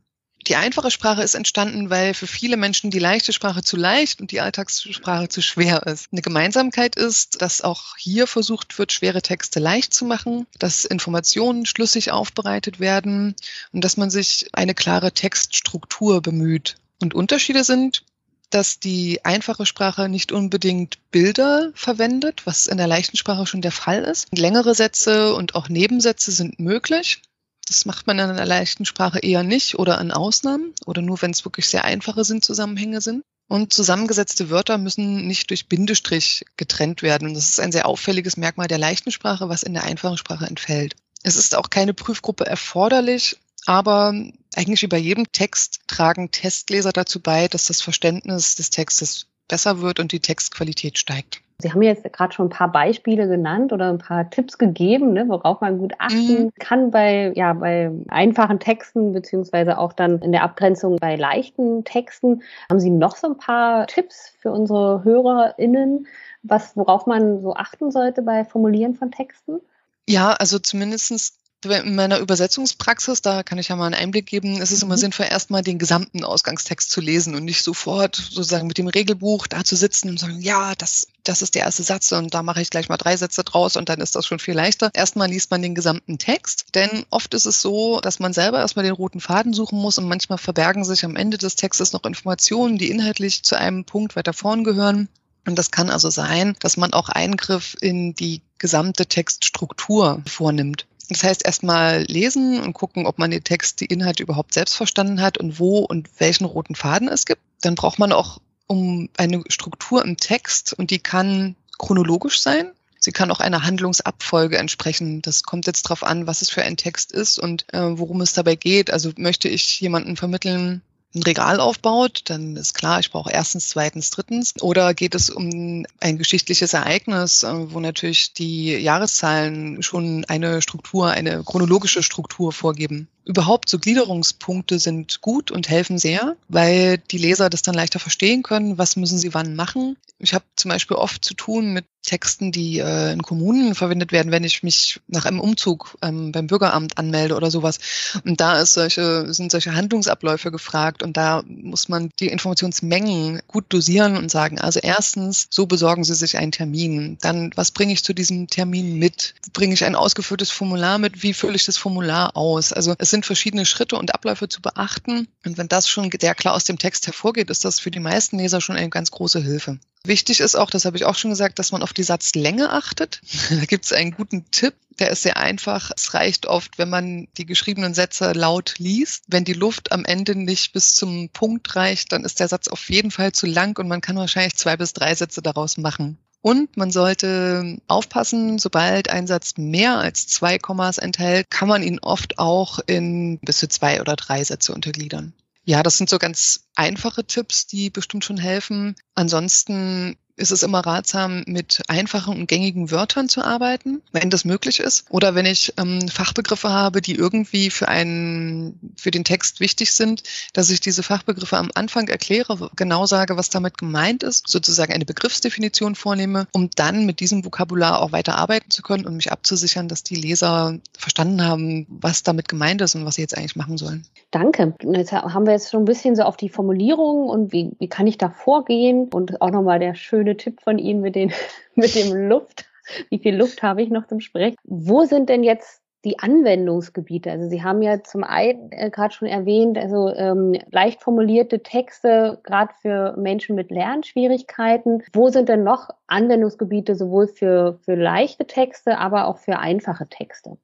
Die 0.47 0.57
einfache 0.57 0.91
Sprache 0.91 1.23
ist 1.23 1.35
entstanden, 1.35 1.89
weil 1.89 2.13
für 2.13 2.27
viele 2.27 2.57
Menschen 2.57 2.91
die 2.91 2.99
leichte 2.99 3.31
Sprache 3.31 3.63
zu 3.63 3.77
leicht 3.77 4.19
und 4.19 4.31
die 4.31 4.41
Alltagssprache 4.41 5.29
zu 5.29 5.41
schwer 5.41 5.87
ist. 5.87 6.09
Eine 6.11 6.21
Gemeinsamkeit 6.21 6.97
ist, 6.97 7.41
dass 7.41 7.61
auch 7.61 7.95
hier 7.97 8.27
versucht 8.27 8.77
wird, 8.77 8.91
schwere 8.91 9.21
Texte 9.21 9.61
leicht 9.61 9.93
zu 9.93 10.03
machen, 10.03 10.45
dass 10.59 10.83
Informationen 10.83 11.65
schlüssig 11.65 12.11
aufbereitet 12.11 12.81
werden 12.81 13.35
und 13.71 13.85
dass 13.85 13.95
man 13.95 14.09
sich 14.09 14.49
eine 14.51 14.73
klare 14.73 15.13
Textstruktur 15.13 16.21
bemüht. 16.21 16.75
Und 17.01 17.13
Unterschiede 17.13 17.63
sind, 17.63 18.03
dass 18.53 18.79
die 18.79 19.25
einfache 19.25 19.65
Sprache 19.65 20.07
nicht 20.09 20.31
unbedingt 20.31 20.99
Bilder 21.11 21.71
verwendet, 21.73 22.45
was 22.45 22.67
in 22.67 22.77
der 22.77 22.87
leichten 22.87 23.17
Sprache 23.17 23.47
schon 23.47 23.61
der 23.61 23.71
Fall 23.71 24.03
ist. 24.03 24.27
Längere 24.31 24.75
Sätze 24.75 25.33
und 25.33 25.55
auch 25.55 25.69
Nebensätze 25.69 26.31
sind 26.31 26.59
möglich. 26.59 27.21
Das 27.67 27.85
macht 27.85 28.05
man 28.05 28.19
in 28.19 28.29
einer 28.29 28.45
leichten 28.45 28.85
Sprache 28.85 29.19
eher 29.19 29.43
nicht 29.43 29.79
oder 29.79 29.99
in 29.99 30.11
Ausnahmen 30.11 30.73
oder 30.85 31.01
nur, 31.01 31.21
wenn 31.21 31.31
es 31.31 31.45
wirklich 31.45 31.67
sehr 31.67 31.85
einfache 31.85 32.23
Sinnzusammenhänge 32.23 33.01
sind. 33.01 33.23
Und 33.47 33.73
zusammengesetzte 33.73 34.49
Wörter 34.49 34.77
müssen 34.77 35.27
nicht 35.27 35.49
durch 35.49 35.67
Bindestrich 35.67 36.45
getrennt 36.57 37.01
werden. 37.01 37.33
Das 37.33 37.49
ist 37.49 37.59
ein 37.59 37.71
sehr 37.71 37.87
auffälliges 37.87 38.37
Merkmal 38.37 38.67
der 38.67 38.77
leichten 38.77 39.11
Sprache, 39.11 39.49
was 39.49 39.63
in 39.63 39.73
der 39.73 39.83
einfachen 39.83 40.17
Sprache 40.17 40.45
entfällt. 40.45 40.95
Es 41.23 41.37
ist 41.37 41.55
auch 41.55 41.69
keine 41.69 41.93
Prüfgruppe 41.93 42.45
erforderlich, 42.45 43.37
aber 43.65 44.13
eigentlich 44.57 44.81
wie 44.81 44.87
bei 44.87 44.97
jedem 44.97 45.31
Text 45.31 45.81
tragen 45.87 46.31
Testleser 46.31 46.91
dazu 46.91 47.21
bei, 47.21 47.47
dass 47.47 47.67
das 47.67 47.81
Verständnis 47.81 48.55
des 48.55 48.69
Textes 48.69 49.27
besser 49.47 49.81
wird 49.81 49.99
und 49.99 50.11
die 50.11 50.19
Textqualität 50.19 50.97
steigt. 50.97 51.41
Sie 51.59 51.71
haben 51.71 51.81
jetzt 51.81 52.03
gerade 52.11 52.33
schon 52.33 52.47
ein 52.47 52.49
paar 52.49 52.71
Beispiele 52.71 53.27
genannt 53.27 53.71
oder 53.71 53.89
ein 53.89 53.97
paar 53.97 54.29
Tipps 54.29 54.57
gegeben, 54.57 55.13
ne, 55.13 55.25
worauf 55.29 55.61
man 55.61 55.77
gut 55.77 55.93
achten 55.99 56.45
mhm. 56.45 56.51
kann 56.59 56.91
bei, 56.91 57.31
ja, 57.35 57.53
bei 57.53 57.91
einfachen 58.09 58.59
Texten 58.59 59.13
beziehungsweise 59.13 59.77
auch 59.77 59.93
dann 59.93 60.19
in 60.19 60.31
der 60.31 60.43
Abgrenzung 60.43 60.97
bei 60.97 61.15
leichten 61.15 61.85
Texten. 61.85 62.41
Haben 62.69 62.79
Sie 62.79 62.89
noch 62.89 63.15
so 63.15 63.27
ein 63.27 63.37
paar 63.37 63.87
Tipps 63.87 64.33
für 64.39 64.51
unsere 64.51 65.03
HörerInnen, 65.03 66.07
was, 66.41 66.75
worauf 66.75 67.05
man 67.05 67.41
so 67.41 67.55
achten 67.55 67.91
sollte 67.91 68.23
bei 68.23 68.43
Formulieren 68.43 68.95
von 68.95 69.11
Texten? 69.11 69.61
Ja, 70.09 70.33
also 70.33 70.59
zumindestens 70.59 71.37
in 71.65 71.95
meiner 71.95 72.19
Übersetzungspraxis, 72.19 73.21
da 73.21 73.43
kann 73.43 73.57
ich 73.57 73.67
ja 73.67 73.75
mal 73.75 73.85
einen 73.85 73.95
Einblick 73.95 74.25
geben, 74.25 74.61
ist 74.61 74.71
es 74.71 74.83
immer 74.83 74.95
mhm. 74.95 74.99
sinnvoll, 74.99 75.27
erstmal 75.29 75.61
den 75.61 75.79
gesamten 75.79 76.23
Ausgangstext 76.23 76.89
zu 76.89 77.01
lesen 77.01 77.35
und 77.35 77.45
nicht 77.45 77.63
sofort 77.63 78.15
sozusagen 78.15 78.67
mit 78.67 78.77
dem 78.77 78.87
Regelbuch 78.87 79.47
da 79.47 79.63
zu 79.63 79.75
sitzen 79.75 80.09
und 80.09 80.19
sagen, 80.19 80.41
ja, 80.41 80.73
das, 80.75 81.07
das 81.23 81.41
ist 81.41 81.55
der 81.55 81.63
erste 81.63 81.83
Satz 81.83 82.11
und 82.11 82.33
da 82.33 82.43
mache 82.43 82.61
ich 82.61 82.69
gleich 82.69 82.89
mal 82.89 82.97
drei 82.97 83.17
Sätze 83.17 83.43
draus 83.43 83.75
und 83.75 83.89
dann 83.89 84.01
ist 84.01 84.15
das 84.15 84.25
schon 84.25 84.39
viel 84.39 84.55
leichter. 84.55 84.91
Erstmal 84.93 85.29
liest 85.29 85.51
man 85.51 85.61
den 85.61 85.75
gesamten 85.75 86.17
Text, 86.17 86.65
denn 86.75 87.05
oft 87.09 87.33
ist 87.33 87.45
es 87.45 87.61
so, 87.61 87.99
dass 88.01 88.19
man 88.19 88.33
selber 88.33 88.59
erstmal 88.59 88.85
den 88.85 88.93
roten 88.93 89.19
Faden 89.19 89.53
suchen 89.53 89.79
muss 89.79 89.97
und 89.97 90.07
manchmal 90.07 90.37
verbergen 90.37 90.83
sich 90.83 91.05
am 91.05 91.15
Ende 91.15 91.37
des 91.37 91.55
Textes 91.55 91.93
noch 91.93 92.03
Informationen, 92.03 92.77
die 92.77 92.89
inhaltlich 92.89 93.43
zu 93.43 93.57
einem 93.57 93.85
Punkt 93.85 94.15
weiter 94.15 94.33
vorn 94.33 94.63
gehören. 94.63 95.09
Und 95.45 95.57
das 95.57 95.71
kann 95.71 95.89
also 95.89 96.09
sein, 96.09 96.55
dass 96.59 96.77
man 96.77 96.93
auch 96.93 97.09
Eingriff 97.09 97.75
in 97.81 98.15
die 98.15 98.41
gesamte 98.59 99.05
Textstruktur 99.05 100.21
vornimmt. 100.25 100.85
Das 101.09 101.23
heißt, 101.23 101.45
erstmal 101.45 102.03
lesen 102.03 102.61
und 102.61 102.73
gucken, 102.73 103.05
ob 103.05 103.19
man 103.19 103.31
den 103.31 103.43
Text, 103.43 103.81
die 103.81 103.85
Inhalte 103.85 104.23
überhaupt 104.23 104.53
selbst 104.53 104.75
verstanden 104.75 105.21
hat 105.21 105.37
und 105.37 105.59
wo 105.59 105.79
und 105.79 106.09
welchen 106.19 106.45
roten 106.45 106.75
Faden 106.75 107.07
es 107.07 107.25
gibt. 107.25 107.41
Dann 107.61 107.75
braucht 107.75 107.99
man 107.99 108.11
auch 108.11 108.39
um 108.67 109.09
eine 109.17 109.43
Struktur 109.49 110.03
im 110.03 110.17
Text 110.17 110.73
und 110.73 110.91
die 110.91 110.99
kann 110.99 111.55
chronologisch 111.77 112.41
sein. 112.41 112.71
Sie 112.99 113.11
kann 113.11 113.31
auch 113.31 113.41
einer 113.41 113.63
Handlungsabfolge 113.63 114.57
entsprechen. 114.57 115.21
Das 115.21 115.43
kommt 115.43 115.67
jetzt 115.67 115.83
darauf 115.83 116.03
an, 116.03 116.25
was 116.25 116.41
es 116.41 116.49
für 116.49 116.63
ein 116.63 116.77
Text 116.77 117.11
ist 117.11 117.37
und 117.37 117.65
äh, 117.73 117.97
worum 117.97 118.21
es 118.21 118.31
dabei 118.31 118.55
geht. 118.55 118.91
Also 118.91 119.11
möchte 119.17 119.49
ich 119.49 119.81
jemanden 119.81 120.15
vermitteln, 120.15 120.81
ein 121.15 121.23
Regal 121.23 121.59
aufbaut, 121.59 122.21
dann 122.25 122.55
ist 122.55 122.73
klar, 122.73 122.99
ich 122.99 123.11
brauche 123.11 123.31
erstens, 123.31 123.69
zweitens, 123.69 124.09
drittens. 124.09 124.53
Oder 124.61 124.93
geht 124.93 125.15
es 125.15 125.29
um 125.29 125.85
ein 125.99 126.17
geschichtliches 126.17 126.73
Ereignis, 126.73 127.43
äh, 127.43 127.71
wo 127.71 127.79
natürlich 127.79 128.33
die 128.33 128.71
Jahreszahlen 128.71 129.83
schon 129.83 130.25
eine 130.25 130.61
Struktur, 130.61 131.09
eine 131.11 131.43
chronologische 131.43 132.03
Struktur 132.03 132.51
vorgeben. 132.51 133.07
Überhaupt 133.25 133.69
so 133.69 133.79
Gliederungspunkte 133.79 134.79
sind 134.79 135.21
gut 135.21 135.49
und 135.51 135.69
helfen 135.69 135.97
sehr, 135.97 136.35
weil 136.49 136.97
die 136.97 137.17
Leser 137.17 137.49
das 137.49 137.61
dann 137.61 137.75
leichter 137.75 137.99
verstehen 137.99 138.43
können, 138.43 138.77
was 138.77 138.95
müssen 138.95 139.17
sie 139.17 139.33
wann 139.33 139.55
machen. 139.55 139.95
Ich 140.19 140.33
habe 140.33 140.43
zum 140.55 140.69
Beispiel 140.69 140.97
oft 140.97 141.23
zu 141.23 141.33
tun 141.33 141.71
mit 141.71 141.85
Texten, 142.03 142.51
die 142.51 142.79
äh, 142.79 143.13
in 143.13 143.23
Kommunen 143.23 143.75
verwendet 143.75 144.11
werden, 144.11 144.31
wenn 144.31 144.43
ich 144.43 144.61
mich 144.61 144.99
nach 145.07 145.25
einem 145.25 145.39
Umzug 145.39 145.97
ähm, 146.01 146.31
beim 146.31 146.47
Bürgeramt 146.47 146.97
anmelde 146.97 147.35
oder 147.35 147.49
sowas. 147.49 147.79
Und 148.25 148.41
da 148.41 148.59
ist 148.59 148.73
solche, 148.73 149.33
sind 149.33 149.51
solche 149.51 149.73
Handlungsabläufe 149.73 150.51
gefragt 150.51 151.01
und 151.01 151.17
da 151.17 151.43
muss 151.47 151.89
man 151.89 152.09
die 152.19 152.27
Informationsmengen 152.27 153.41
gut 153.47 153.65
dosieren 153.69 154.17
und 154.17 154.29
sagen, 154.29 154.59
also 154.59 154.79
erstens, 154.81 155.47
so 155.49 155.65
besorgen 155.65 156.03
Sie 156.03 156.13
sich 156.13 156.37
einen 156.37 156.51
Termin. 156.51 157.17
Dann, 157.21 157.51
was 157.55 157.71
bringe 157.71 157.93
ich 157.93 158.03
zu 158.03 158.13
diesem 158.13 158.47
Termin 158.47 158.99
mit? 158.99 159.33
Bringe 159.53 159.73
ich 159.73 159.85
ein 159.85 159.95
ausgeführtes 159.95 160.51
Formular 160.51 160.97
mit? 160.97 161.23
Wie 161.23 161.33
fülle 161.33 161.55
ich 161.55 161.65
das 161.65 161.77
Formular 161.77 162.35
aus? 162.35 162.73
Also 162.73 162.95
es 162.97 163.09
sind 163.09 163.25
verschiedene 163.25 163.65
Schritte 163.65 163.95
und 163.95 164.13
Abläufe 164.13 164.49
zu 164.49 164.61
beachten. 164.61 165.27
Und 165.45 165.57
wenn 165.57 165.69
das 165.69 165.87
schon 165.87 166.11
sehr 166.19 166.35
klar 166.35 166.53
aus 166.53 166.65
dem 166.65 166.77
Text 166.77 167.07
hervorgeht, 167.07 167.49
ist 167.49 167.63
das 167.63 167.79
für 167.79 167.91
die 167.91 167.99
meisten 167.99 168.37
Leser 168.37 168.59
schon 168.59 168.75
eine 168.75 168.89
ganz 168.89 169.09
große 169.09 169.39
Hilfe. 169.39 169.79
Wichtig 170.05 170.41
ist 170.41 170.55
auch, 170.55 170.69
das 170.69 170.83
habe 170.83 170.97
ich 170.97 171.05
auch 171.05 171.15
schon 171.15 171.31
gesagt, 171.31 171.59
dass 171.59 171.71
man 171.71 171.81
auf 171.81 171.93
die 171.93 172.03
Satzlänge 172.03 172.71
achtet. 172.71 173.21
Da 173.49 173.65
gibt 173.65 173.85
es 173.85 173.93
einen 173.93 174.11
guten 174.11 174.51
Tipp, 174.51 174.73
der 174.99 175.11
ist 175.11 175.23
sehr 175.23 175.37
einfach. 175.37 175.91
Es 175.95 176.13
reicht 176.13 176.45
oft, 176.45 176.77
wenn 176.77 176.89
man 176.89 177.27
die 177.37 177.45
geschriebenen 177.45 177.93
Sätze 177.93 178.33
laut 178.33 178.75
liest. 178.79 179.23
Wenn 179.27 179.45
die 179.45 179.53
Luft 179.53 179.93
am 179.93 180.03
Ende 180.03 180.35
nicht 180.35 180.73
bis 180.73 180.93
zum 180.93 181.29
Punkt 181.29 181.75
reicht, 181.77 182.11
dann 182.11 182.25
ist 182.25 182.41
der 182.41 182.49
Satz 182.49 182.67
auf 182.67 182.89
jeden 182.89 183.11
Fall 183.11 183.31
zu 183.31 183.47
lang 183.47 183.79
und 183.79 183.87
man 183.87 184.01
kann 184.01 184.17
wahrscheinlich 184.17 184.55
zwei 184.55 184.75
bis 184.75 184.91
drei 184.91 185.15
Sätze 185.15 185.41
daraus 185.41 185.77
machen. 185.77 186.17
Und 186.41 186.75
man 186.75 186.91
sollte 186.91 187.77
aufpassen, 187.87 188.59
sobald 188.59 189.09
ein 189.09 189.27
Satz 189.27 189.53
mehr 189.55 189.99
als 189.99 190.27
zwei 190.27 190.59
Kommas 190.59 190.97
enthält, 190.97 191.49
kann 191.49 191.69
man 191.69 191.81
ihn 191.81 191.99
oft 191.99 192.37
auch 192.37 192.79
in 192.85 193.39
bis 193.39 193.59
zu 193.59 193.69
zwei 193.69 194.01
oder 194.01 194.17
drei 194.17 194.43
Sätze 194.43 194.73
untergliedern. 194.73 195.31
Ja, 195.65 195.81
das 195.81 195.97
sind 195.97 196.09
so 196.09 196.19
ganz 196.19 196.67
einfache 196.75 197.25
Tipps, 197.25 197.67
die 197.67 197.89
bestimmt 197.89 198.25
schon 198.25 198.37
helfen. 198.37 198.95
Ansonsten 199.15 200.17
ist 200.35 200.51
es 200.51 200.63
immer 200.63 200.79
ratsam, 200.79 201.43
mit 201.45 201.81
einfachen 201.87 202.35
und 202.35 202.47
gängigen 202.47 202.89
Wörtern 202.89 203.29
zu 203.29 203.43
arbeiten, 203.43 204.01
wenn 204.11 204.29
das 204.29 204.45
möglich 204.45 204.79
ist. 204.79 205.05
Oder 205.09 205.35
wenn 205.35 205.45
ich 205.45 205.73
ähm, 205.77 206.07
Fachbegriffe 206.07 206.69
habe, 206.69 207.01
die 207.01 207.15
irgendwie 207.15 207.69
für 207.69 207.87
einen, 207.87 208.93
für 208.97 209.11
den 209.11 209.23
Text 209.23 209.59
wichtig 209.59 209.93
sind, 209.93 210.23
dass 210.53 210.71
ich 210.71 210.79
diese 210.79 211.03
Fachbegriffe 211.03 211.57
am 211.57 211.69
Anfang 211.75 212.07
erkläre, 212.07 212.71
genau 212.75 213.05
sage, 213.05 213.37
was 213.37 213.49
damit 213.49 213.77
gemeint 213.77 214.23
ist, 214.23 214.47
sozusagen 214.47 214.91
eine 214.91 215.05
Begriffsdefinition 215.05 215.93
vornehme, 215.95 216.47
um 216.51 216.69
dann 216.75 217.05
mit 217.05 217.19
diesem 217.19 217.45
Vokabular 217.45 218.01
auch 218.01 218.11
weiter 218.11 218.35
arbeiten 218.35 218.71
zu 218.71 218.81
können 218.81 219.05
und 219.05 219.15
mich 219.15 219.31
abzusichern, 219.31 219.87
dass 219.87 220.03
die 220.03 220.15
Leser 220.15 220.79
verstanden 220.97 221.43
haben, 221.43 221.85
was 221.89 222.23
damit 222.23 222.49
gemeint 222.49 222.81
ist 222.81 222.95
und 222.95 223.05
was 223.05 223.15
sie 223.15 223.21
jetzt 223.21 223.37
eigentlich 223.37 223.55
machen 223.55 223.77
sollen. 223.77 224.05
Danke. 224.31 224.73
Jetzt 224.81 225.11
haben 225.11 225.45
wir 225.45 225.53
jetzt 225.53 225.69
schon 225.69 225.83
ein 225.83 225.85
bisschen 225.85 226.15
so 226.15 226.23
auf 226.23 226.37
die 226.37 226.49
Formulierung 226.49 227.29
und 227.29 227.53
wie, 227.53 227.71
wie 227.77 227.87
kann 227.87 228.07
ich 228.07 228.17
da 228.17 228.29
vorgehen 228.29 229.09
und 229.09 229.41
auch 229.41 229.51
nochmal 229.51 229.77
der 229.77 229.93
schöne 229.93 230.22
Tipp 230.37 230.61
von 230.61 230.79
Ihnen 230.79 231.01
mit, 231.01 231.15
den, 231.15 231.31
mit 231.75 231.95
dem 231.95 232.13
Luft. 232.29 232.65
Wie 233.09 233.19
viel 233.19 233.35
Luft 233.35 233.63
habe 233.63 233.81
ich 233.81 233.89
noch 233.89 234.07
zum 234.07 234.19
Sprechen? 234.19 234.57
Wo 234.63 235.05
sind 235.05 235.29
denn 235.29 235.43
jetzt 235.43 235.83
die 236.05 236.19
Anwendungsgebiete. 236.19 237.31
Also 237.31 237.49
Sie 237.49 237.63
haben 237.63 237.81
ja 237.81 238.03
zum 238.03 238.23
einen 238.23 238.71
äh, 238.71 238.89
gerade 238.89 239.13
schon 239.13 239.27
erwähnt, 239.27 239.77
also 239.77 240.13
ähm, 240.13 240.59
leicht 240.71 241.01
formulierte 241.01 241.63
Texte, 241.63 242.39
gerade 242.43 242.73
für 242.81 243.15
Menschen 243.17 243.55
mit 243.55 243.71
Lernschwierigkeiten. 243.71 245.03
Wo 245.13 245.29
sind 245.29 245.47
denn 245.47 245.63
noch 245.63 245.89
Anwendungsgebiete 246.07 246.95
sowohl 246.95 247.27
für, 247.27 247.79
für 247.85 247.95
leichte 247.95 248.45
Texte, 248.45 248.97
aber 248.97 249.27
auch 249.27 249.37
für 249.37 249.59
einfache 249.59 250.07
Texte? 250.09 250.57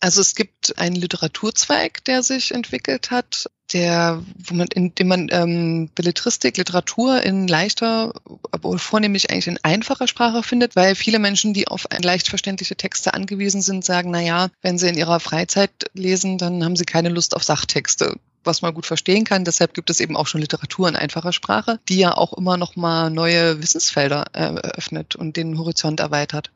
Also 0.00 0.20
es 0.20 0.34
gibt 0.34 0.76
einen 0.76 0.96
Literaturzweig, 0.96 2.04
der 2.04 2.22
sich 2.22 2.52
entwickelt 2.52 3.10
hat, 3.10 3.48
der, 3.74 4.22
wo 4.38 4.54
man, 4.54 4.68
in 4.68 4.94
dem 4.94 5.08
man 5.08 5.28
ähm, 5.30 5.90
Belletristik, 5.94 6.56
Literatur 6.56 7.22
in 7.22 7.48
leichter, 7.48 8.14
aber 8.52 8.78
vornehmlich 8.78 9.30
eigentlich 9.30 9.48
in 9.48 9.58
einfacher 9.62 10.08
Sprache 10.08 10.42
findet, 10.42 10.76
weil 10.76 10.94
viele 10.94 11.18
Menschen, 11.18 11.52
die 11.52 11.68
auf 11.68 11.86
leicht 12.00 12.28
verständliche 12.28 12.76
Texte 12.76 13.12
angewiesen 13.12 13.60
sind, 13.60 13.84
sagen, 13.84 14.10
na 14.10 14.20
ja, 14.20 14.48
wenn 14.62 14.78
sie 14.78 14.88
in 14.88 14.96
ihrer 14.96 15.20
Freizeit 15.20 15.70
lesen, 15.92 16.38
dann 16.38 16.64
haben 16.64 16.76
sie 16.76 16.84
keine 16.84 17.08
Lust 17.08 17.36
auf 17.36 17.42
Sachtexte 17.42 18.14
was 18.46 18.60
man 18.60 18.74
gut 18.74 18.84
verstehen 18.84 19.24
kann. 19.24 19.46
Deshalb 19.46 19.72
gibt 19.72 19.88
es 19.88 20.00
eben 20.00 20.18
auch 20.18 20.26
schon 20.26 20.42
Literatur 20.42 20.86
in 20.86 20.96
einfacher 20.96 21.32
Sprache, 21.32 21.80
die 21.88 21.96
ja 21.96 22.14
auch 22.14 22.34
immer 22.34 22.58
noch 22.58 22.76
mal 22.76 23.08
neue 23.08 23.62
Wissensfelder 23.62 24.26
äh, 24.34 24.54
eröffnet 24.54 25.16
und 25.16 25.38
den 25.38 25.58
Horizont 25.58 26.00
erweitert. 26.00 26.50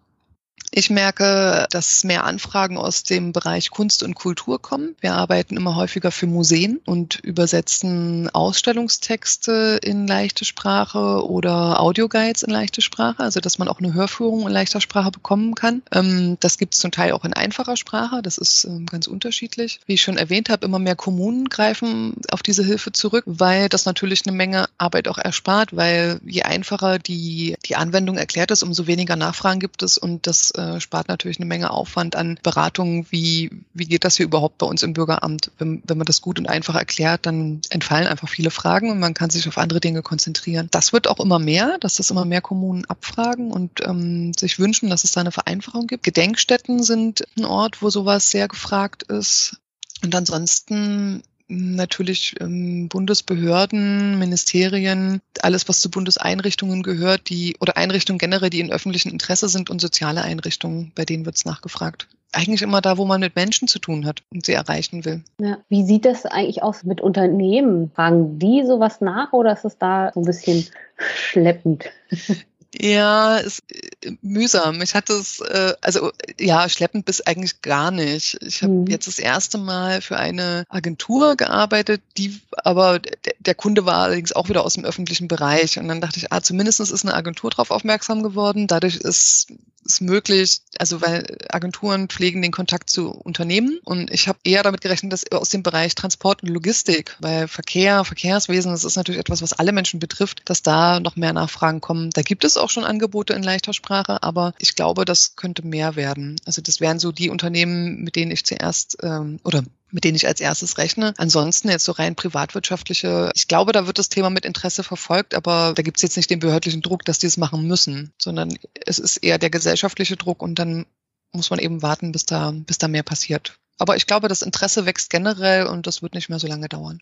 Ich 0.70 0.90
merke, 0.90 1.66
dass 1.70 2.04
mehr 2.04 2.24
Anfragen 2.24 2.76
aus 2.76 3.02
dem 3.02 3.32
Bereich 3.32 3.70
Kunst 3.70 4.02
und 4.02 4.14
Kultur 4.14 4.60
kommen. 4.60 4.94
Wir 5.00 5.14
arbeiten 5.14 5.56
immer 5.56 5.76
häufiger 5.76 6.10
für 6.10 6.26
Museen 6.26 6.80
und 6.84 7.16
übersetzen 7.16 8.28
Ausstellungstexte 8.30 9.78
in 9.82 10.06
leichte 10.06 10.44
Sprache 10.44 11.26
oder 11.26 11.80
Audioguides 11.80 12.42
in 12.42 12.50
leichte 12.50 12.82
Sprache, 12.82 13.22
also 13.22 13.40
dass 13.40 13.58
man 13.58 13.68
auch 13.68 13.78
eine 13.78 13.94
Hörführung 13.94 14.42
in 14.42 14.52
leichter 14.52 14.80
Sprache 14.80 15.10
bekommen 15.10 15.54
kann. 15.54 15.82
Ähm, 15.92 16.36
das 16.40 16.58
gibt 16.58 16.74
es 16.74 16.80
zum 16.80 16.90
Teil 16.90 17.12
auch 17.12 17.24
in 17.24 17.32
einfacher 17.32 17.76
Sprache. 17.76 18.20
Das 18.22 18.36
ist 18.36 18.64
ähm, 18.64 18.86
ganz 18.86 19.06
unterschiedlich. 19.06 19.80
Wie 19.86 19.94
ich 19.94 20.02
schon 20.02 20.18
erwähnt 20.18 20.50
habe, 20.50 20.66
immer 20.66 20.78
mehr 20.78 20.96
Kommunen 20.96 21.48
greifen 21.48 22.14
auf 22.30 22.42
diese 22.42 22.64
Hilfe 22.64 22.92
zurück, 22.92 23.24
weil 23.26 23.68
das 23.68 23.86
natürlich 23.86 24.26
eine 24.26 24.36
Menge 24.36 24.66
Arbeit 24.76 25.08
auch 25.08 25.18
erspart, 25.18 25.74
weil 25.74 26.20
je 26.26 26.42
einfacher 26.42 26.98
die, 26.98 27.56
die 27.64 27.76
Anwendung 27.76 28.18
erklärt 28.18 28.50
ist, 28.50 28.62
umso 28.62 28.86
weniger 28.86 29.16
Nachfragen 29.16 29.60
gibt 29.60 29.82
es 29.82 29.96
und 29.96 30.26
das 30.26 30.52
äh, 30.58 30.80
spart 30.80 31.08
natürlich 31.08 31.38
eine 31.38 31.46
Menge 31.46 31.70
Aufwand 31.70 32.16
an 32.16 32.38
Beratungen, 32.42 33.06
wie, 33.10 33.50
wie 33.72 33.86
geht 33.86 34.04
das 34.04 34.16
hier 34.16 34.26
überhaupt 34.26 34.58
bei 34.58 34.66
uns 34.66 34.82
im 34.82 34.92
Bürgeramt. 34.92 35.50
Wenn, 35.58 35.82
wenn 35.86 35.96
man 35.96 36.04
das 36.04 36.20
gut 36.20 36.38
und 36.38 36.48
einfach 36.48 36.74
erklärt, 36.74 37.24
dann 37.24 37.60
entfallen 37.70 38.06
einfach 38.06 38.28
viele 38.28 38.50
Fragen 38.50 38.90
und 38.90 38.98
man 38.98 39.14
kann 39.14 39.30
sich 39.30 39.48
auf 39.48 39.56
andere 39.56 39.80
Dinge 39.80 40.02
konzentrieren. 40.02 40.68
Das 40.70 40.92
wird 40.92 41.08
auch 41.08 41.20
immer 41.20 41.38
mehr, 41.38 41.78
dass 41.80 41.94
das 41.94 42.10
immer 42.10 42.24
mehr 42.24 42.42
Kommunen 42.42 42.84
abfragen 42.84 43.52
und 43.52 43.80
ähm, 43.86 44.32
sich 44.34 44.58
wünschen, 44.58 44.90
dass 44.90 45.04
es 45.04 45.12
da 45.12 45.20
eine 45.20 45.32
Vereinfachung 45.32 45.86
gibt. 45.86 46.04
Gedenkstätten 46.04 46.82
sind 46.82 47.24
ein 47.38 47.44
Ort, 47.44 47.80
wo 47.80 47.90
sowas 47.90 48.30
sehr 48.30 48.48
gefragt 48.48 49.04
ist. 49.04 49.56
Und 50.02 50.14
ansonsten 50.14 51.22
natürlich 51.48 52.36
ähm, 52.40 52.88
Bundesbehörden, 52.88 54.18
Ministerien, 54.18 55.20
alles, 55.40 55.68
was 55.68 55.80
zu 55.80 55.90
Bundeseinrichtungen 55.90 56.82
gehört, 56.82 57.28
die 57.30 57.56
oder 57.60 57.76
Einrichtungen 57.76 58.18
generell, 58.18 58.50
die 58.50 58.60
in 58.60 58.70
öffentlichem 58.70 59.10
Interesse 59.10 59.48
sind 59.48 59.70
und 59.70 59.80
soziale 59.80 60.22
Einrichtungen, 60.22 60.92
bei 60.94 61.04
denen 61.04 61.24
wird 61.24 61.36
es 61.36 61.44
nachgefragt. 61.44 62.08
Eigentlich 62.32 62.60
immer 62.60 62.82
da, 62.82 62.98
wo 62.98 63.06
man 63.06 63.20
mit 63.20 63.36
Menschen 63.36 63.68
zu 63.68 63.78
tun 63.78 64.04
hat 64.04 64.22
und 64.30 64.44
sie 64.44 64.52
erreichen 64.52 65.06
will. 65.06 65.22
Ja. 65.40 65.58
Wie 65.70 65.84
sieht 65.84 66.04
das 66.04 66.26
eigentlich 66.26 66.62
aus 66.62 66.84
mit 66.84 67.00
Unternehmen? 67.00 67.90
Fragen 67.94 68.38
die 68.38 68.64
sowas 68.66 69.00
nach 69.00 69.32
oder 69.32 69.54
ist 69.54 69.64
es 69.64 69.78
da 69.78 70.12
so 70.12 70.20
ein 70.20 70.26
bisschen 70.26 70.66
schleppend? 70.98 71.86
Ja, 72.74 73.38
ist 73.38 73.62
äh, 73.70 74.12
mühsam. 74.20 74.82
Ich 74.82 74.94
hatte 74.94 75.14
es, 75.14 75.40
äh, 75.40 75.74
also 75.80 76.12
ja, 76.38 76.68
schleppend 76.68 77.06
bis 77.06 77.22
eigentlich 77.22 77.62
gar 77.62 77.90
nicht. 77.90 78.36
Ich 78.42 78.62
habe 78.62 78.72
mhm. 78.72 78.86
jetzt 78.86 79.06
das 79.06 79.18
erste 79.18 79.56
Mal 79.56 80.02
für 80.02 80.18
eine 80.18 80.64
Agentur 80.68 81.36
gearbeitet, 81.36 82.02
die 82.18 82.40
aber 82.64 83.00
der 83.38 83.54
Kunde 83.54 83.86
war 83.86 83.96
allerdings 84.04 84.32
auch 84.32 84.50
wieder 84.50 84.64
aus 84.64 84.74
dem 84.74 84.84
öffentlichen 84.84 85.28
Bereich. 85.28 85.78
Und 85.78 85.88
dann 85.88 86.02
dachte 86.02 86.18
ich, 86.18 86.30
ah, 86.30 86.42
zumindest 86.42 86.80
ist 86.80 87.04
eine 87.04 87.14
Agentur 87.14 87.50
darauf 87.50 87.70
aufmerksam 87.70 88.22
geworden. 88.22 88.66
Dadurch 88.66 88.96
ist 88.96 89.48
es 89.88 90.00
möglich, 90.00 90.60
also 90.78 91.00
weil 91.00 91.38
Agenturen 91.48 92.08
pflegen 92.08 92.42
den 92.42 92.52
Kontakt 92.52 92.90
zu 92.90 93.10
Unternehmen 93.10 93.78
und 93.84 94.10
ich 94.10 94.28
habe 94.28 94.38
eher 94.44 94.62
damit 94.62 94.80
gerechnet, 94.80 95.12
dass 95.12 95.30
aus 95.32 95.48
dem 95.48 95.62
Bereich 95.62 95.94
Transport 95.94 96.42
und 96.42 96.50
Logistik, 96.50 97.16
weil 97.20 97.48
Verkehr, 97.48 98.04
Verkehrswesen, 98.04 98.72
das 98.72 98.84
ist 98.84 98.96
natürlich 98.96 99.20
etwas, 99.20 99.42
was 99.42 99.52
alle 99.52 99.72
Menschen 99.72 100.00
betrifft, 100.00 100.42
dass 100.44 100.62
da 100.62 101.00
noch 101.00 101.16
mehr 101.16 101.32
Nachfragen 101.32 101.80
kommen. 101.80 102.10
Da 102.10 102.22
gibt 102.22 102.44
es 102.44 102.56
auch 102.56 102.70
schon 102.70 102.84
Angebote 102.84 103.32
in 103.32 103.42
leichter 103.42 103.72
Sprache, 103.72 104.22
aber 104.22 104.54
ich 104.58 104.74
glaube, 104.74 105.04
das 105.04 105.36
könnte 105.36 105.66
mehr 105.66 105.96
werden. 105.96 106.36
Also 106.44 106.62
das 106.62 106.80
wären 106.80 106.98
so 106.98 107.12
die 107.12 107.30
Unternehmen, 107.30 108.02
mit 108.02 108.16
denen 108.16 108.30
ich 108.30 108.44
zuerst 108.44 108.98
ähm, 109.02 109.40
oder 109.44 109.62
mit 109.90 110.04
denen 110.04 110.16
ich 110.16 110.26
als 110.26 110.40
erstes 110.40 110.78
rechne. 110.78 111.14
Ansonsten 111.16 111.68
jetzt 111.68 111.84
so 111.84 111.92
rein 111.92 112.14
privatwirtschaftliche, 112.14 113.30
ich 113.34 113.48
glaube, 113.48 113.72
da 113.72 113.86
wird 113.86 113.98
das 113.98 114.08
Thema 114.08 114.30
mit 114.30 114.44
Interesse 114.44 114.82
verfolgt, 114.82 115.34
aber 115.34 115.72
da 115.74 115.82
gibt 115.82 115.98
es 115.98 116.02
jetzt 116.02 116.16
nicht 116.16 116.30
den 116.30 116.40
behördlichen 116.40 116.82
Druck, 116.82 117.04
dass 117.04 117.18
die 117.18 117.26
es 117.26 117.36
machen 117.36 117.66
müssen, 117.66 118.12
sondern 118.18 118.56
es 118.84 118.98
ist 118.98 119.18
eher 119.18 119.38
der 119.38 119.50
gesellschaftliche 119.50 120.16
Druck 120.16 120.42
und 120.42 120.58
dann 120.58 120.86
muss 121.32 121.50
man 121.50 121.58
eben 121.58 121.82
warten, 121.82 122.12
bis 122.12 122.26
da, 122.26 122.52
bis 122.54 122.78
da 122.78 122.88
mehr 122.88 123.02
passiert. 123.02 123.58
Aber 123.78 123.96
ich 123.96 124.06
glaube, 124.06 124.28
das 124.28 124.42
Interesse 124.42 124.86
wächst 124.86 125.10
generell 125.10 125.66
und 125.66 125.86
das 125.86 126.02
wird 126.02 126.14
nicht 126.14 126.28
mehr 126.28 126.38
so 126.38 126.48
lange 126.48 126.68
dauern. 126.68 127.00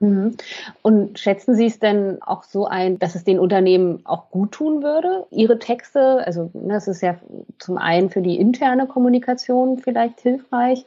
Mhm. 0.00 0.36
Und 0.82 1.18
schätzen 1.18 1.54
Sie 1.54 1.66
es 1.66 1.78
denn 1.78 2.20
auch 2.20 2.44
so 2.44 2.66
ein, 2.66 2.98
dass 2.98 3.14
es 3.14 3.24
den 3.24 3.38
Unternehmen 3.38 4.04
auch 4.04 4.30
gut 4.30 4.52
tun 4.52 4.82
würde, 4.82 5.26
Ihre 5.30 5.58
Texte, 5.58 6.22
also 6.26 6.50
ne, 6.52 6.74
das 6.74 6.88
ist 6.88 7.00
ja 7.00 7.18
zum 7.58 7.78
einen 7.78 8.10
für 8.10 8.20
die 8.20 8.36
interne 8.36 8.86
Kommunikation 8.86 9.78
vielleicht 9.78 10.20
hilfreich, 10.20 10.84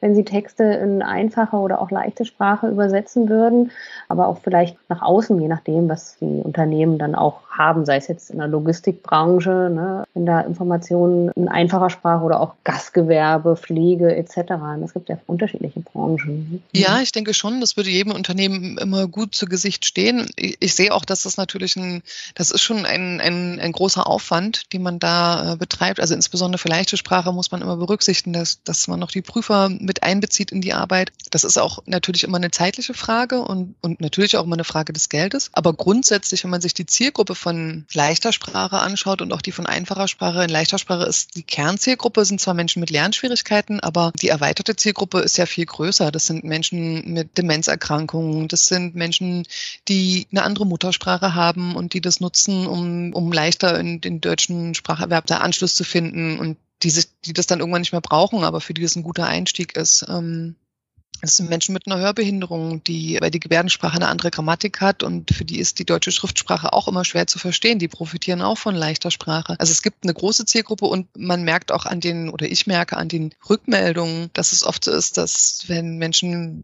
wenn 0.00 0.14
Sie 0.14 0.24
Texte 0.24 0.64
in 0.64 1.02
einfache 1.02 1.56
oder 1.56 1.80
auch 1.80 1.90
leichte 1.90 2.24
Sprache 2.24 2.68
übersetzen 2.68 3.28
würden, 3.28 3.70
aber 4.08 4.28
auch 4.28 4.38
vielleicht 4.42 4.76
nach 4.88 5.02
außen, 5.02 5.40
je 5.40 5.48
nachdem, 5.48 5.88
was 5.88 6.16
die 6.20 6.40
Unternehmen 6.42 6.98
dann 6.98 7.14
auch 7.14 7.48
haben, 7.50 7.84
sei 7.84 7.96
es 7.96 8.08
jetzt 8.08 8.30
in 8.30 8.38
der 8.38 8.46
Logistikbranche, 8.46 9.70
ne, 9.74 10.04
wenn 10.14 10.26
da 10.26 10.40
Informationen 10.40 11.30
in 11.34 11.48
einfacher 11.48 11.90
Sprache 11.90 12.24
oder 12.24 12.40
auch 12.40 12.54
Gastgewerbe, 12.64 13.56
Pflege 13.56 14.14
etc. 14.14 14.52
Es 14.84 14.94
gibt 14.94 15.08
ja 15.08 15.18
unterschiedliche 15.26 15.80
Branchen. 15.80 16.62
Ja, 16.72 17.00
ich 17.00 17.12
denke 17.12 17.34
schon, 17.34 17.60
das 17.60 17.76
würde 17.76 17.90
jedem 17.90 18.12
Unternehmen 18.12 18.78
immer 18.78 19.08
gut 19.08 19.34
zu 19.34 19.46
Gesicht 19.46 19.84
stehen. 19.84 20.28
Ich 20.36 20.74
sehe 20.74 20.94
auch, 20.94 21.04
dass 21.04 21.24
das 21.24 21.36
natürlich 21.36 21.76
ein, 21.76 22.02
das 22.34 22.50
ist 22.50 22.62
schon 22.62 22.86
ein, 22.86 23.20
ein, 23.20 23.58
ein 23.60 23.72
großer 23.72 24.06
Aufwand, 24.06 24.72
den 24.72 24.82
man 24.82 24.98
da 24.98 25.54
äh, 25.54 25.56
betreibt. 25.56 26.00
Also 26.00 26.14
insbesondere 26.14 26.58
für 26.58 26.68
leichte 26.68 26.96
Sprache 26.96 27.32
muss 27.32 27.50
man 27.50 27.62
immer 27.62 27.76
berücksichtigen, 27.76 28.32
dass, 28.32 28.62
dass 28.62 28.86
man 28.88 29.00
noch 29.00 29.10
die 29.10 29.22
Prüfer 29.22 29.68
mit 29.80 30.02
einbezieht 30.02 30.52
in 30.52 30.60
die 30.60 30.72
Arbeit. 30.72 31.12
Das 31.30 31.44
ist 31.44 31.58
auch 31.58 31.80
natürlich 31.86 32.24
immer 32.24 32.38
eine 32.38 32.50
zeitliche 32.50 32.94
Frage 32.94 33.40
und, 33.40 33.74
und 33.80 34.00
natürlich 34.00 34.36
auch 34.36 34.44
immer 34.44 34.56
eine 34.56 34.64
Frage 34.64 34.92
des 34.92 35.08
Geldes. 35.08 35.50
Aber 35.52 35.72
grundsätzlich, 35.72 36.44
wenn 36.44 36.50
man 36.50 36.60
sich 36.60 36.74
die 36.74 36.86
Zielgruppe 36.86 37.34
von 37.34 37.86
leichter 37.92 38.32
Sprache 38.32 38.78
anschaut 38.78 39.22
und 39.22 39.32
auch 39.32 39.42
die 39.42 39.52
von 39.52 39.66
einfacher 39.66 40.08
Sprache, 40.08 40.44
in 40.44 40.50
leichter 40.50 40.78
Sprache 40.78 41.04
ist 41.04 41.36
die 41.36 41.42
Kernzielgruppe, 41.42 42.24
sind 42.24 42.40
zwar 42.40 42.54
Menschen 42.54 42.80
mit 42.80 42.90
Lernschwierigkeiten, 42.90 43.80
aber 43.80 44.12
die 44.20 44.28
erweiterte 44.28 44.76
Zielgruppe 44.76 45.20
ist 45.20 45.36
ja 45.38 45.46
viel 45.46 45.66
größer. 45.66 46.10
Das 46.10 46.26
sind 46.26 46.44
Menschen 46.44 47.12
mit 47.12 47.36
Demenzerkrankungen, 47.38 48.48
das 48.48 48.66
sind 48.66 48.94
Menschen, 48.94 49.44
die 49.88 50.26
eine 50.30 50.42
andere 50.42 50.66
Muttersprache 50.66 51.34
haben 51.34 51.76
und 51.76 51.94
die 51.94 52.00
das 52.00 52.20
nutzen, 52.20 52.66
um, 52.66 53.12
um 53.12 53.32
leichter 53.32 53.78
in 53.78 54.00
den 54.00 54.20
deutschen 54.20 54.74
Spracherwerb 54.74 55.26
da 55.26 55.38
Anschluss 55.38 55.74
zu 55.74 55.84
finden 55.84 56.38
und 56.38 56.56
die, 56.82 56.90
sich, 56.90 57.06
die 57.24 57.32
das 57.32 57.46
dann 57.46 57.60
irgendwann 57.60 57.82
nicht 57.82 57.92
mehr 57.92 58.00
brauchen, 58.00 58.44
aber 58.44 58.60
für 58.60 58.74
die 58.74 58.82
das 58.82 58.96
ein 58.96 59.02
guter 59.02 59.26
Einstieg 59.26 59.76
ist. 59.76 60.06
Ähm, 60.08 60.56
Das 61.20 61.36
sind 61.36 61.50
Menschen 61.50 61.72
mit 61.72 61.86
einer 61.86 61.98
Hörbehinderung, 61.98 62.84
die, 62.84 63.18
weil 63.20 63.32
die 63.32 63.40
Gebärdensprache 63.40 63.96
eine 63.96 64.06
andere 64.06 64.30
Grammatik 64.30 64.80
hat 64.80 65.02
und 65.02 65.32
für 65.34 65.44
die 65.44 65.58
ist 65.58 65.80
die 65.80 65.84
deutsche 65.84 66.12
Schriftsprache 66.12 66.72
auch 66.72 66.86
immer 66.86 67.04
schwer 67.04 67.26
zu 67.26 67.40
verstehen. 67.40 67.80
Die 67.80 67.88
profitieren 67.88 68.40
auch 68.40 68.56
von 68.56 68.76
leichter 68.76 69.10
Sprache. 69.10 69.56
Also 69.58 69.72
es 69.72 69.82
gibt 69.82 70.04
eine 70.04 70.14
große 70.14 70.44
Zielgruppe 70.44 70.86
und 70.86 71.08
man 71.16 71.42
merkt 71.42 71.72
auch 71.72 71.86
an 71.86 71.98
den, 71.98 72.30
oder 72.30 72.46
ich 72.46 72.68
merke 72.68 72.96
an 72.96 73.08
den 73.08 73.34
Rückmeldungen, 73.50 74.30
dass 74.32 74.52
es 74.52 74.62
oft 74.62 74.84
so 74.84 74.92
ist, 74.92 75.16
dass 75.16 75.64
wenn 75.66 75.98
Menschen 75.98 76.62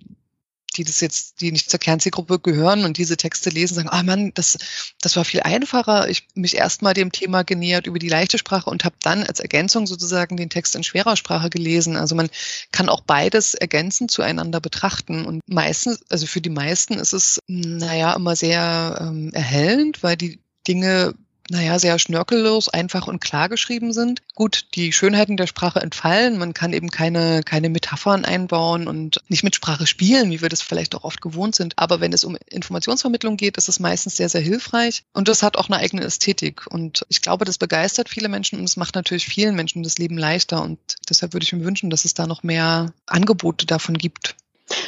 die 0.76 0.85
das 0.85 1.00
jetzt, 1.00 1.40
die 1.40 1.52
nicht 1.52 1.71
zur 1.71 1.81
Kernzielgruppe 1.81 2.38
gehören 2.38 2.85
und 2.85 2.99
diese 2.99 3.16
Texte 3.16 3.50
lesen, 3.50 3.75
sagen, 3.75 3.88
ah 3.90 4.02
Mann, 4.02 4.33
das, 4.35 4.59
das 5.00 5.16
war 5.16 5.25
viel 5.25 5.40
einfacher. 5.40 6.09
Ich 6.09 6.26
mich 6.35 6.57
erstmal 6.57 6.95
dem 6.95 7.12
Thema 7.12 7.43
genähert 7.43 7.87
über 7.87 7.99
die 7.99 8.09
leichte 8.09 8.38
Sprache 8.38 8.71
und 8.71 8.85
habe 8.85 8.97
dann 9.02 9.25
als 9.25 9.40
Ergänzung 9.40 9.87
sozusagen 9.87 10.37
den 10.37 10.50
Text 10.50 10.75
in 10.76 10.85
schwerer 10.85 11.16
Sprache 11.16 11.50
gelesen. 11.50 11.97
Also 11.97 12.14
man 12.14 12.28
kann 12.73 12.88
auch 12.88 13.00
beides 13.00 13.54
ergänzend 13.54 14.11
zueinander 14.11 14.61
betrachten. 14.61 15.25
Und 15.25 15.40
meistens, 15.47 16.00
also 16.11 16.26
für 16.26 16.40
die 16.40 16.50
meisten 16.50 16.95
ist 16.95 17.12
es, 17.12 17.38
naja, 17.47 18.14
immer 18.14 18.37
sehr 18.37 18.99
ähm, 19.00 19.31
erhellend, 19.33 20.02
weil 20.02 20.16
die 20.16 20.40
Dinge 20.66 21.14
naja, 21.50 21.78
sehr 21.78 21.98
schnörkellos, 21.98 22.68
einfach 22.68 23.06
und 23.06 23.20
klar 23.20 23.48
geschrieben 23.48 23.92
sind. 23.92 24.22
Gut, 24.34 24.66
die 24.74 24.92
Schönheiten 24.92 25.36
der 25.36 25.46
Sprache 25.46 25.80
entfallen. 25.80 26.38
Man 26.38 26.54
kann 26.54 26.72
eben 26.72 26.90
keine, 26.90 27.42
keine 27.42 27.68
Metaphern 27.68 28.24
einbauen 28.24 28.88
und 28.88 29.20
nicht 29.28 29.44
mit 29.44 29.54
Sprache 29.54 29.86
spielen, 29.86 30.30
wie 30.30 30.40
wir 30.40 30.48
das 30.48 30.62
vielleicht 30.62 30.94
auch 30.94 31.04
oft 31.04 31.20
gewohnt 31.20 31.54
sind. 31.54 31.74
Aber 31.76 32.00
wenn 32.00 32.12
es 32.12 32.24
um 32.24 32.36
Informationsvermittlung 32.50 33.36
geht, 33.36 33.56
ist 33.56 33.68
es 33.68 33.80
meistens 33.80 34.16
sehr, 34.16 34.28
sehr 34.28 34.40
hilfreich. 34.40 35.04
Und 35.12 35.28
das 35.28 35.42
hat 35.42 35.56
auch 35.56 35.68
eine 35.68 35.78
eigene 35.78 36.02
Ästhetik. 36.02 36.66
Und 36.66 37.04
ich 37.08 37.20
glaube, 37.20 37.44
das 37.44 37.58
begeistert 37.58 38.08
viele 38.08 38.28
Menschen 38.28 38.58
und 38.58 38.64
es 38.64 38.76
macht 38.76 38.94
natürlich 38.94 39.26
vielen 39.26 39.54
Menschen 39.54 39.82
das 39.82 39.98
Leben 39.98 40.16
leichter. 40.16 40.62
Und 40.62 40.78
deshalb 41.08 41.34
würde 41.34 41.44
ich 41.44 41.52
mir 41.52 41.64
wünschen, 41.64 41.90
dass 41.90 42.04
es 42.04 42.14
da 42.14 42.26
noch 42.26 42.42
mehr 42.42 42.92
Angebote 43.06 43.66
davon 43.66 43.98
gibt. 43.98 44.34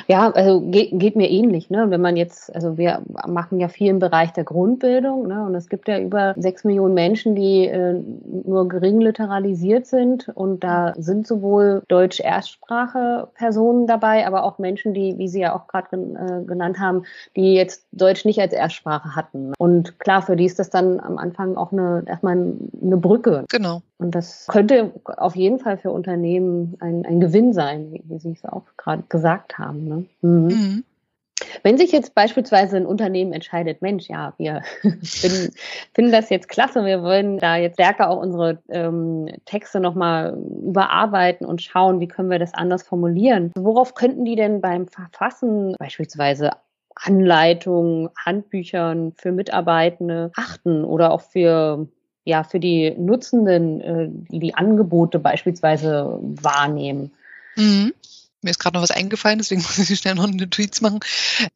Ja, 0.09 0.31
also 0.31 0.61
geht, 0.61 0.91
geht 0.93 1.17
mir 1.17 1.29
ähnlich. 1.31 1.69
Ne? 1.71 1.91
Wenn 1.91 2.01
man 2.01 2.17
jetzt, 2.17 2.55
also 2.55 2.79
wir 2.79 3.03
machen 3.27 3.59
ja 3.61 3.69
viel 3.69 3.89
im 3.89 3.99
Bereich 3.99 4.33
der 4.33 4.45
Grundbildung 4.45 5.27
ne? 5.27 5.45
und 5.45 5.55
es 5.55 5.69
gibt 5.69 5.89
ja 5.89 5.99
über 5.99 6.35
sechs 6.37 6.65
Millionen 6.65 6.95
Menschen, 6.95 7.35
die 7.35 7.67
äh, 7.67 8.01
nur 8.45 8.69
gering 8.69 9.01
literalisiert 9.01 9.87
sind 9.87 10.29
und 10.35 10.63
da 10.65 10.95
sind 10.97 11.27
sowohl 11.27 11.83
Deutsch-Erstsprache-Personen 11.89 13.87
dabei, 13.87 14.27
aber 14.27 14.45
auch 14.45 14.59
Menschen, 14.59 14.95
die, 14.95 15.19
wie 15.19 15.29
Sie 15.29 15.41
ja 15.41 15.55
auch 15.55 15.67
gerade 15.67 15.97
äh, 15.97 16.45
genannt 16.45 16.79
haben, 16.79 17.05
die 17.35 17.55
jetzt 17.55 17.87
Deutsch 17.93 18.25
nicht 18.25 18.41
als 18.41 18.53
Erstsprache 18.53 19.17
hatten. 19.17 19.53
Und 19.59 19.99
klar, 19.99 20.23
für 20.23 20.37
die 20.37 20.47
ist 20.47 20.59
das 20.59 20.71
dann 20.71 21.01
am 21.01 21.19
Anfang 21.19 21.57
auch 21.57 21.73
eine, 21.73 22.05
erstmal 22.07 22.35
eine 22.35 22.97
Brücke. 22.97 23.45
Genau. 23.51 23.83
Und 23.99 24.15
das 24.15 24.47
könnte 24.49 24.93
auf 25.05 25.37
jeden 25.37 25.59
Fall 25.59 25.79
für 25.79 25.91
Unternehmen 25.91 26.77
ein, 26.81 27.07
ein 27.07 27.19
Gewinn 27.19 27.55
sein, 27.55 27.99
wie 28.05 28.19
Sie 28.19 28.33
es 28.33 28.45
auch 28.45 28.65
gerade 28.77 29.05
gesagt 29.09 29.59
haben. 29.59 29.66
Ne? 29.73 30.05
Mhm. 30.23 30.47
Mhm. 30.47 30.85
Wenn 31.63 31.77
sich 31.77 31.93
jetzt 31.93 32.15
beispielsweise 32.15 32.79
ein 32.79 32.87
Unternehmen 32.87 33.35
entscheidet, 33.35 33.83
Mensch, 33.83 34.09
ja, 34.09 34.33
wir 34.39 34.63
finden, 35.03 35.53
finden 35.95 36.13
das 36.13 36.31
jetzt 36.31 36.49
klasse, 36.49 36.85
wir 36.85 37.03
wollen 37.03 37.39
da 37.39 37.57
jetzt 37.57 37.75
stärker 37.75 38.09
auch 38.09 38.21
unsere 38.21 38.59
ähm, 38.71 39.29
Texte 39.45 39.81
nochmal 39.81 40.37
überarbeiten 40.67 41.47
und 41.47 41.61
schauen, 41.61 42.01
wie 42.01 42.09
können 42.09 42.31
wir 42.31 42.39
das 42.39 42.55
anders 42.55 42.83
formulieren. 42.83 43.53
Worauf 43.55 43.95
könnten 43.95 44.25
die 44.25 44.37
denn 44.37 44.63
beim 44.63 44.89
Verfassen 44.89 45.77
beispielsweise 45.79 46.53
Anleitungen, 46.95 48.09
Handbüchern 48.25 49.13
für 49.13 49.31
Mitarbeitende 49.31 50.33
achten 50.35 50.85
oder 50.85 51.13
auch 51.13 51.21
für 51.21 51.87
ja, 52.25 52.43
für 52.43 52.59
die 52.59 52.91
Nutzenden, 52.99 53.81
äh, 53.81 54.09
die 54.11 54.41
die 54.41 54.55
Angebote 54.55 55.21
beispielsweise 55.21 56.19
wahrnehmen. 56.21 57.13
Mhm. 57.55 57.93
Mir 58.43 58.51
ist 58.51 58.59
gerade 58.59 58.75
noch 58.75 58.83
was 58.83 58.91
eingefallen, 58.91 59.39
deswegen 59.39 59.63
muss 59.79 59.79
ich 59.79 59.99
schnell 59.99 60.15
noch 60.15 60.25
eine 60.25 60.49
Tweets 60.49 60.81
machen. 60.81 61.01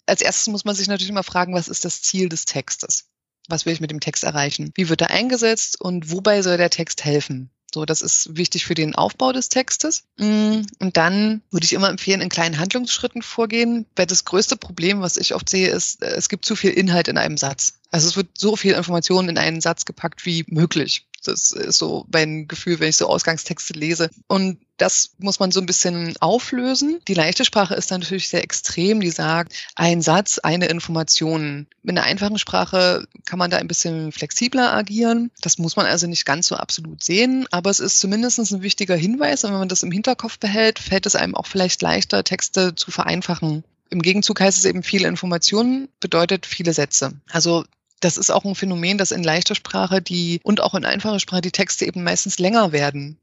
Als 0.07 0.23
erstes 0.23 0.49
muss 0.49 0.65
man 0.65 0.75
sich 0.75 0.89
natürlich 0.89 1.11
immer 1.11 1.23
fragen, 1.23 1.55
was 1.55 1.69
ist 1.69 1.85
das 1.85 2.03
Ziel 2.03 2.29
des 2.29 2.45
Textes? 2.45 3.07
Was 3.49 3.67
will 3.67 3.73
ich 3.73 3.81
mit 3.81 3.91
dem 3.91 4.01
Text 4.01 4.25
erreichen? 4.25 4.71
Wie 4.75 4.89
wird 4.89 5.01
er 5.01 5.11
eingesetzt 5.11 5.81
und 5.81 6.11
wobei 6.11 6.43
soll 6.43 6.57
der 6.57 6.71
Text 6.71 7.05
helfen? 7.05 7.51
So, 7.73 7.85
das 7.85 8.03
ist 8.03 8.37
wichtig 8.37 8.65
für 8.65 8.75
den 8.75 8.95
Aufbau 8.95 9.33
des 9.33 9.49
Textes. 9.49 10.05
Mm, 10.19 10.63
und 10.81 10.97
dann 10.97 11.43
würde 11.51 11.65
ich 11.65 11.73
immer 11.73 11.89
empfehlen, 11.89 12.21
in 12.21 12.29
kleinen 12.29 12.59
Handlungsschritten 12.59 13.23
vorgehen, 13.23 13.87
weil 13.97 14.07
das 14.07 14.25
größte 14.25 14.57
Problem, 14.57 15.01
was 15.01 15.17
ich 15.17 15.35
oft 15.35 15.49
sehe, 15.49 15.69
ist, 15.69 16.03
es 16.03 16.29
gibt 16.29 16.45
zu 16.45 16.57
viel 16.57 16.71
Inhalt 16.71 17.09
in 17.09 17.19
einem 17.19 17.37
Satz. 17.37 17.75
Also 17.91 18.09
es 18.09 18.17
wird 18.17 18.29
so 18.37 18.57
viel 18.57 18.75
Information 18.75 19.29
in 19.29 19.39
einen 19.39 19.61
Satz 19.61 19.85
gepackt 19.85 20.27
wie 20.27 20.45
möglich. 20.49 21.07
Das 21.25 21.53
ist 21.53 21.79
so 21.79 22.07
mein 22.13 22.49
Gefühl, 22.49 22.81
wenn 22.81 22.89
ich 22.89 22.97
so 22.97 23.07
Ausgangstexte 23.07 23.75
lese. 23.75 24.11
Und 24.27 24.59
das 24.81 25.11
muss 25.19 25.39
man 25.41 25.51
so 25.51 25.61
ein 25.61 25.67
bisschen 25.67 26.15
auflösen. 26.21 27.01
Die 27.07 27.15
leichte 27.15 27.45
Sprache 27.45 27.75
ist 27.75 27.91
natürlich 27.91 28.29
sehr 28.29 28.43
extrem. 28.43 29.01
Die 29.01 29.11
sagt, 29.11 29.53
ein 29.75 30.01
Satz, 30.01 30.39
eine 30.39 30.67
Information. 30.67 31.67
Mit 31.83 31.99
einer 31.99 32.07
einfachen 32.07 32.39
Sprache 32.39 33.07
kann 33.27 33.39
man 33.39 33.51
da 33.51 33.59
ein 33.59 33.69
bisschen 33.69 34.11
flexibler 34.11 34.73
agieren. 34.73 35.31
Das 35.43 35.59
muss 35.59 35.77
man 35.77 35.85
also 35.85 36.07
nicht 36.07 36.25
ganz 36.25 36.47
so 36.47 36.57
absolut 36.57 37.05
sehen, 37.05 37.47
aber 37.51 37.69
es 37.69 37.79
ist 37.79 38.01
zumindest 38.01 38.39
ein 38.39 38.63
wichtiger 38.63 38.97
Hinweis. 38.97 39.45
Und 39.45 39.53
wenn 39.53 39.59
man 39.59 39.69
das 39.69 39.83
im 39.83 39.93
Hinterkopf 39.93 40.39
behält, 40.39 40.79
fällt 40.79 41.05
es 41.05 41.15
einem 41.15 41.35
auch 41.35 41.47
vielleicht 41.47 41.83
leichter, 41.83 42.25
Texte 42.25 42.75
zu 42.75 42.91
vereinfachen. 42.91 43.65
Im 43.91 44.01
Gegenzug 44.01 44.41
heißt 44.41 44.57
es 44.57 44.65
eben, 44.65 44.83
viele 44.83 45.09
Informationen 45.09 45.89
bedeutet 46.01 46.47
viele 46.47 46.73
Sätze. 46.73 47.13
Also 47.31 47.65
das 48.01 48.17
ist 48.17 48.31
auch 48.31 48.47
ein 48.47 48.55
Phänomen, 48.55 48.97
dass 48.97 49.11
in 49.11 49.23
leichter 49.23 49.55
Sprache 49.55 50.01
die 50.01 50.41
und 50.43 50.63
auch 50.63 50.75
in 50.75 50.87
einfacher 50.87 51.21
Sprache 51.21 51.43
die 51.43 51.51
Texte 51.51 51.85
eben 51.85 52.03
meistens 52.03 52.39
länger 52.39 52.73
werden. 52.73 53.19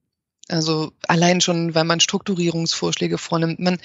Also 0.50 0.94
allein 1.08 1.42
schon, 1.42 1.76
weil 1.76 1.84
man 1.84 2.00
Strukturierungsvorschläge 2.00 3.18
vornimmt, 3.18 3.60
man 3.60 3.80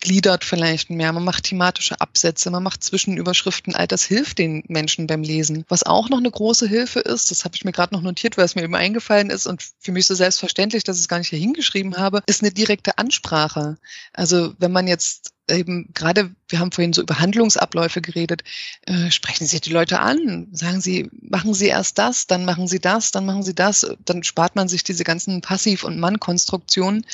gliedert 0.00 0.44
vielleicht 0.44 0.90
mehr, 0.90 1.12
man 1.12 1.24
macht 1.24 1.44
thematische 1.44 2.00
Absätze, 2.00 2.50
man 2.50 2.62
macht 2.62 2.84
Zwischenüberschriften, 2.84 3.74
all 3.74 3.86
das 3.86 4.04
hilft 4.04 4.38
den 4.38 4.62
Menschen 4.68 5.06
beim 5.06 5.22
Lesen. 5.22 5.64
Was 5.68 5.84
auch 5.84 6.10
noch 6.10 6.18
eine 6.18 6.30
große 6.30 6.68
Hilfe 6.68 7.00
ist, 7.00 7.30
das 7.30 7.44
habe 7.44 7.56
ich 7.56 7.64
mir 7.64 7.72
gerade 7.72 7.94
noch 7.94 8.02
notiert, 8.02 8.36
weil 8.36 8.44
es 8.44 8.54
mir 8.54 8.62
eben 8.62 8.74
eingefallen 8.74 9.30
ist 9.30 9.46
und 9.46 9.62
für 9.78 9.92
mich 9.92 10.06
so 10.06 10.14
selbstverständlich, 10.14 10.84
dass 10.84 10.96
ich 10.96 11.02
es 11.02 11.08
gar 11.08 11.18
nicht 11.18 11.28
hier 11.28 11.38
hingeschrieben 11.38 11.96
habe, 11.96 12.22
ist 12.26 12.42
eine 12.42 12.52
direkte 12.52 12.98
Ansprache. 12.98 13.78
Also 14.12 14.54
wenn 14.58 14.72
man 14.72 14.86
jetzt 14.86 15.32
eben 15.50 15.90
gerade, 15.94 16.34
wir 16.48 16.58
haben 16.58 16.72
vorhin 16.72 16.92
so 16.92 17.02
über 17.02 17.18
Handlungsabläufe 17.18 18.00
geredet, 18.00 18.42
äh, 18.86 19.10
sprechen 19.10 19.46
Sie 19.46 19.60
die 19.60 19.72
Leute 19.72 20.00
an, 20.00 20.48
sagen 20.52 20.80
Sie, 20.80 21.10
machen 21.20 21.54
Sie 21.54 21.66
erst 21.66 21.98
das, 21.98 22.26
dann 22.26 22.44
machen 22.44 22.68
Sie 22.68 22.78
das, 22.78 23.10
dann 23.10 23.26
machen 23.26 23.42
Sie 23.42 23.54
das, 23.54 23.86
dann 24.04 24.22
spart 24.22 24.56
man 24.56 24.68
sich 24.68 24.84
diese 24.84 25.04
ganzen 25.04 25.40
Passiv- 25.40 25.84
und 25.84 25.98
Mann-Konstruktionen. 25.98 27.04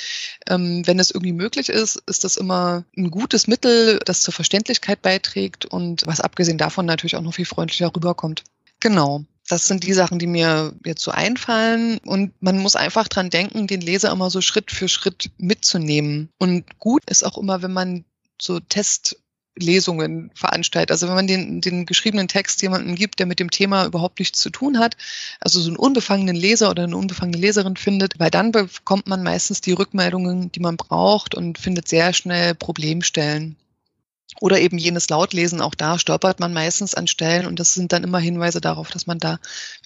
Ähm, 0.49 0.87
wenn 0.87 0.99
es 0.99 1.11
irgendwie 1.11 1.33
möglich 1.33 1.69
ist, 1.69 2.03
ist 2.07 2.25
das 2.25 2.37
immer 2.37 2.85
ein 2.97 3.11
gutes 3.11 3.47
Mittel, 3.47 4.01
das 4.05 4.23
zur 4.23 4.35
Verständlichkeit 4.35 5.03
beiträgt 5.03 5.65
und 5.65 6.07
was 6.07 6.21
abgesehen 6.21 6.59
davon 6.59 6.87
natürlich 6.87 7.17
auch 7.17 7.23
noch 7.23 7.35
viel 7.35 7.47
freundlicher 7.47 7.95
rüberkommt. 7.95 8.45
Genau. 8.81 9.25
Das 9.49 9.67
sind 9.67 9.83
die 9.85 9.95
Sachen, 9.95 10.19
die 10.19 10.27
mir 10.27 10.75
jetzt 10.85 11.03
so 11.03 11.11
einfallen. 11.11 11.99
Und 12.05 12.33
man 12.41 12.59
muss 12.59 12.77
einfach 12.77 13.09
dran 13.09 13.31
denken, 13.31 13.67
den 13.67 13.81
Leser 13.81 14.13
immer 14.13 14.29
so 14.29 14.43
Schritt 14.43 14.71
für 14.71 14.89
Schritt 14.89 15.31
mitzunehmen. 15.39 16.29
Und 16.39 16.79
gut 16.79 17.03
ist 17.07 17.25
auch 17.25 17.39
immer, 17.39 17.63
wenn 17.63 17.73
man 17.73 18.05
so 18.41 18.61
Testlesungen 18.61 20.31
veranstaltet. 20.35 20.91
Also 20.91 21.09
wenn 21.09 21.15
man 21.15 21.27
den, 21.27 21.61
den 21.61 21.87
geschriebenen 21.87 22.29
Text 22.29 22.63
jemandem 22.63 22.95
gibt, 22.95 23.19
der 23.19 23.27
mit 23.27 23.41
dem 23.41 23.51
Thema 23.51 23.87
überhaupt 23.87 24.19
nichts 24.19 24.41
zu 24.41 24.51
tun 24.51 24.79
hat, 24.79 24.97
also 25.41 25.61
so 25.61 25.69
einen 25.69 25.77
unbefangenen 25.77 26.37
Leser 26.37 26.71
oder 26.71 26.85
eine 26.85 26.97
unbefangene 26.97 27.39
Leserin 27.39 27.77
findet, 27.77 28.19
weil 28.19 28.31
dann 28.31 28.53
bekommt 28.53 29.07
man 29.09 29.23
meistens 29.23 29.61
die 29.61 29.73
Rückmeldungen, 29.73 30.53
die 30.53 30.61
man 30.61 30.77
braucht 30.77 31.35
und 31.35 31.59
findet 31.59 31.89
sehr 31.89 32.13
schnell 32.13 32.55
Problemstellen. 32.55 33.57
Oder 34.41 34.61
eben 34.61 34.79
jenes 34.79 35.09
Lautlesen, 35.09 35.61
auch 35.61 35.75
da 35.75 35.99
stolpert 35.99 36.39
man 36.39 36.53
meistens 36.53 36.95
an 36.95 37.07
Stellen 37.07 37.47
und 37.47 37.59
das 37.59 37.75
sind 37.75 37.93
dann 37.93 38.05
immer 38.05 38.19
Hinweise 38.19 38.61
darauf, 38.61 38.91
dass 38.91 39.07
man 39.07 39.19
da 39.19 39.39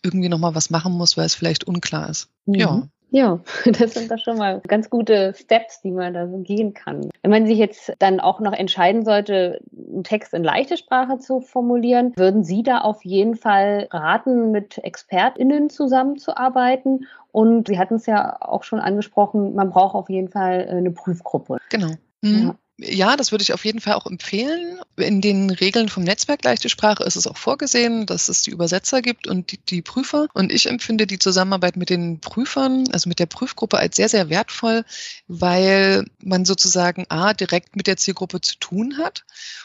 irgendwie 0.03 0.29
nochmal 0.29 0.55
was 0.55 0.69
machen 0.69 0.93
muss, 0.93 1.17
weil 1.17 1.27
es 1.27 1.35
vielleicht 1.35 1.65
unklar 1.65 2.11
ist. 2.11 2.29
Mhm. 2.45 2.55
Ja. 2.55 2.89
Ja, 3.13 3.41
das 3.79 3.95
sind 3.95 4.11
doch 4.11 4.19
schon 4.19 4.39
mal 4.39 4.61
ganz 4.67 4.89
gute 4.89 5.35
Steps, 5.35 5.83
die 5.83 5.91
man 5.91 6.15
da 6.15 6.27
so 6.27 6.39
gehen 6.39 6.73
kann. 6.73 7.11
Wenn 7.23 7.31
man 7.31 7.47
sich 7.47 7.59
jetzt 7.59 7.93
dann 7.99 8.21
auch 8.21 8.41
noch 8.41 8.55
entscheiden 8.55 9.05
sollte, 9.05 9.61
einen 9.71 10.03
Text 10.03 10.33
in 10.33 10.43
leichte 10.43 10.79
Sprache 10.79 11.19
zu 11.19 11.41
formulieren, 11.41 12.13
würden 12.17 12.43
Sie 12.43 12.63
da 12.63 12.79
auf 12.79 13.05
jeden 13.05 13.37
Fall 13.37 13.87
raten, 13.91 14.51
mit 14.51 14.79
ExpertInnen 14.83 15.69
zusammenzuarbeiten? 15.69 17.07
Und 17.33 17.69
Sie 17.69 17.79
hatten 17.79 17.97
es 17.97 18.07
ja 18.07 18.39
auch 18.41 18.65
schon 18.65 18.81
angesprochen, 18.81 19.55
man 19.55 19.71
braucht 19.71 19.95
auf 19.95 20.09
jeden 20.09 20.31
Fall 20.31 20.67
eine 20.69 20.91
Prüfgruppe. 20.91 21.59
Genau. 21.69 21.91
Mhm. 22.23 22.43
Ja. 22.43 22.55
Ja, 22.79 23.17
das 23.17 23.31
würde 23.31 23.43
ich 23.43 23.53
auf 23.53 23.65
jeden 23.65 23.81
Fall 23.81 23.95
auch 23.95 24.07
empfehlen. 24.07 24.81
In 24.97 25.21
den 25.21 25.51
Regeln 25.51 25.89
vom 25.89 26.05
Netzwerk 26.05 26.43
Leichte 26.43 26.69
Sprache 26.69 27.05
ist 27.05 27.17
es 27.17 27.27
auch 27.27 27.37
vorgesehen, 27.37 28.07
dass 28.07 28.29
es 28.29 28.43
die 28.43 28.51
Übersetzer 28.51 29.03
gibt 29.03 29.27
und 29.27 29.53
die, 29.53 29.59
die, 29.59 29.83
Prüfer. 29.83 30.27
Und 30.33 30.51
ich 30.51 30.69
empfinde 30.69 31.07
die 31.07 31.19
Zusammenarbeit 31.19 31.77
mit 31.77 31.91
den 31.91 32.21
Prüfern, 32.21 32.89
also 32.93 33.09
mit 33.09 33.19
der 33.19 33.27
Prüfgruppe, 33.27 33.79
als 33.79 33.97
sehr, 33.97 34.09
sehr 34.09 34.31
wertvoll, 34.31 34.85
weil 35.29 36.07
man 36.23 36.45
sozusagen 36.45 37.07
A, 37.09 37.35
direkt 37.35 37.77
mit 37.77 37.87
der 37.87 37.99
Zielgruppe 37.99 38.41
zu 38.41 38.57
tun 38.59 38.99
hat 38.99 39.25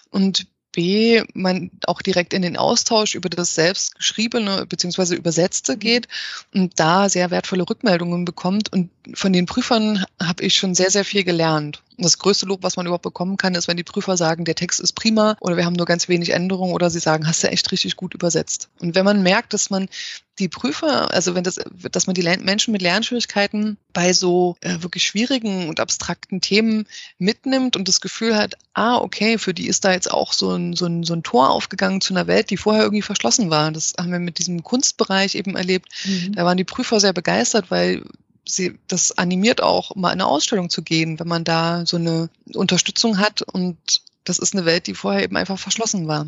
und 0.09 0.47
B, 0.77 1.23
man 1.33 1.71
auch 1.87 2.03
direkt 2.03 2.33
in 2.33 2.43
den 2.43 2.55
Austausch 2.55 3.15
über 3.15 3.29
das 3.29 3.55
selbstgeschriebene 3.55 4.67
bzw. 4.67 5.15
übersetzte 5.15 5.73
mhm. 5.73 5.79
geht 5.79 6.07
und 6.53 6.79
da 6.79 7.09
sehr 7.09 7.31
wertvolle 7.31 7.67
Rückmeldungen 7.67 8.25
bekommt. 8.25 8.71
Und 8.71 8.91
von 9.15 9.33
den 9.33 9.47
Prüfern 9.47 10.05
habe 10.21 10.43
ich 10.43 10.55
schon 10.55 10.75
sehr, 10.75 10.91
sehr 10.91 11.03
viel 11.03 11.23
gelernt. 11.23 11.81
Und 11.97 12.05
das 12.05 12.19
größte 12.19 12.45
Lob, 12.45 12.62
was 12.62 12.77
man 12.77 12.86
überhaupt 12.86 13.03
bekommen 13.03 13.38
kann, 13.38 13.55
ist, 13.55 13.67
wenn 13.67 13.77
die 13.77 13.83
Prüfer 13.83 14.17
sagen, 14.17 14.45
der 14.45 14.55
Text 14.55 14.79
ist 14.79 14.93
prima 14.93 15.36
oder 15.39 15.57
wir 15.57 15.65
haben 15.65 15.73
nur 15.73 15.88
ganz 15.88 16.07
wenig 16.07 16.29
Änderungen 16.29 16.73
oder 16.73 16.91
sie 16.91 16.99
sagen, 16.99 17.27
hast 17.27 17.43
du 17.43 17.49
echt 17.49 17.71
richtig 17.71 17.95
gut 17.95 18.13
übersetzt. 18.13 18.69
Und 18.79 18.93
wenn 18.93 19.05
man 19.05 19.23
merkt, 19.23 19.53
dass 19.53 19.71
man 19.71 19.89
die 20.38 20.47
Prüfer, 20.47 21.12
also 21.12 21.33
wenn 21.33 21.43
das, 21.43 21.60
dass 21.91 22.05
man 22.05 22.13
die 22.13 22.21
Menschen 22.21 22.71
mit 22.71 22.83
Lernschwierigkeiten 22.83 23.77
bei 23.93 24.13
so 24.13 24.55
äh, 24.62 24.81
wirklich 24.81 25.05
schwierigen 25.05 25.67
und 25.67 25.79
abstrakten 25.79 26.41
Themen 26.41 26.86
mitnimmt 27.17 27.75
und 27.75 27.88
das 27.88 28.01
Gefühl 28.01 28.36
hat, 28.36 28.55
ah, 28.73 28.97
okay, 28.97 29.39
für 29.39 29.55
die 29.55 29.67
ist 29.67 29.83
da 29.83 29.91
jetzt 29.91 30.12
auch 30.12 30.33
so 30.33 30.51
ein, 30.51 30.73
so 30.75 30.86
ein, 30.86 31.03
so 31.03 31.13
ein 31.15 31.23
Tor 31.23 31.49
aufgegangen 31.49 32.01
zu 32.01 32.13
einer 32.13 32.27
Welt, 32.27 32.51
die 32.51 32.57
vorher 32.57 32.83
irgendwie 32.83 33.01
verschlossen 33.01 33.49
war. 33.49 33.71
Das 33.71 33.95
haben 33.97 34.12
wir 34.12 34.19
mit 34.19 34.38
diesem 34.38 34.62
Kunstbereich 34.62 35.33
eben 35.33 35.55
erlebt. 35.55 35.89
Mhm. 36.05 36.33
Da 36.33 36.45
waren 36.45 36.57
die 36.57 36.63
Prüfer 36.63 36.99
sehr 36.99 37.13
begeistert, 37.13 37.71
weil 37.71 38.03
sie, 38.47 38.79
das 38.88 39.17
animiert 39.17 39.62
auch, 39.62 39.95
mal 39.95 40.10
in 40.10 40.21
eine 40.21 40.27
Ausstellung 40.27 40.69
zu 40.69 40.81
gehen, 40.81 41.19
wenn 41.19 41.27
man 41.27 41.43
da 41.43 41.86
so 41.86 41.97
eine 41.97 42.29
Unterstützung 42.53 43.19
hat 43.19 43.41
und 43.41 43.77
das 44.23 44.39
ist 44.39 44.53
eine 44.53 44.65
Welt, 44.65 44.88
die 44.88 44.93
vorher 44.93 45.23
eben 45.23 45.38
einfach 45.38 45.57
verschlossen 45.57 46.07
war. 46.07 46.27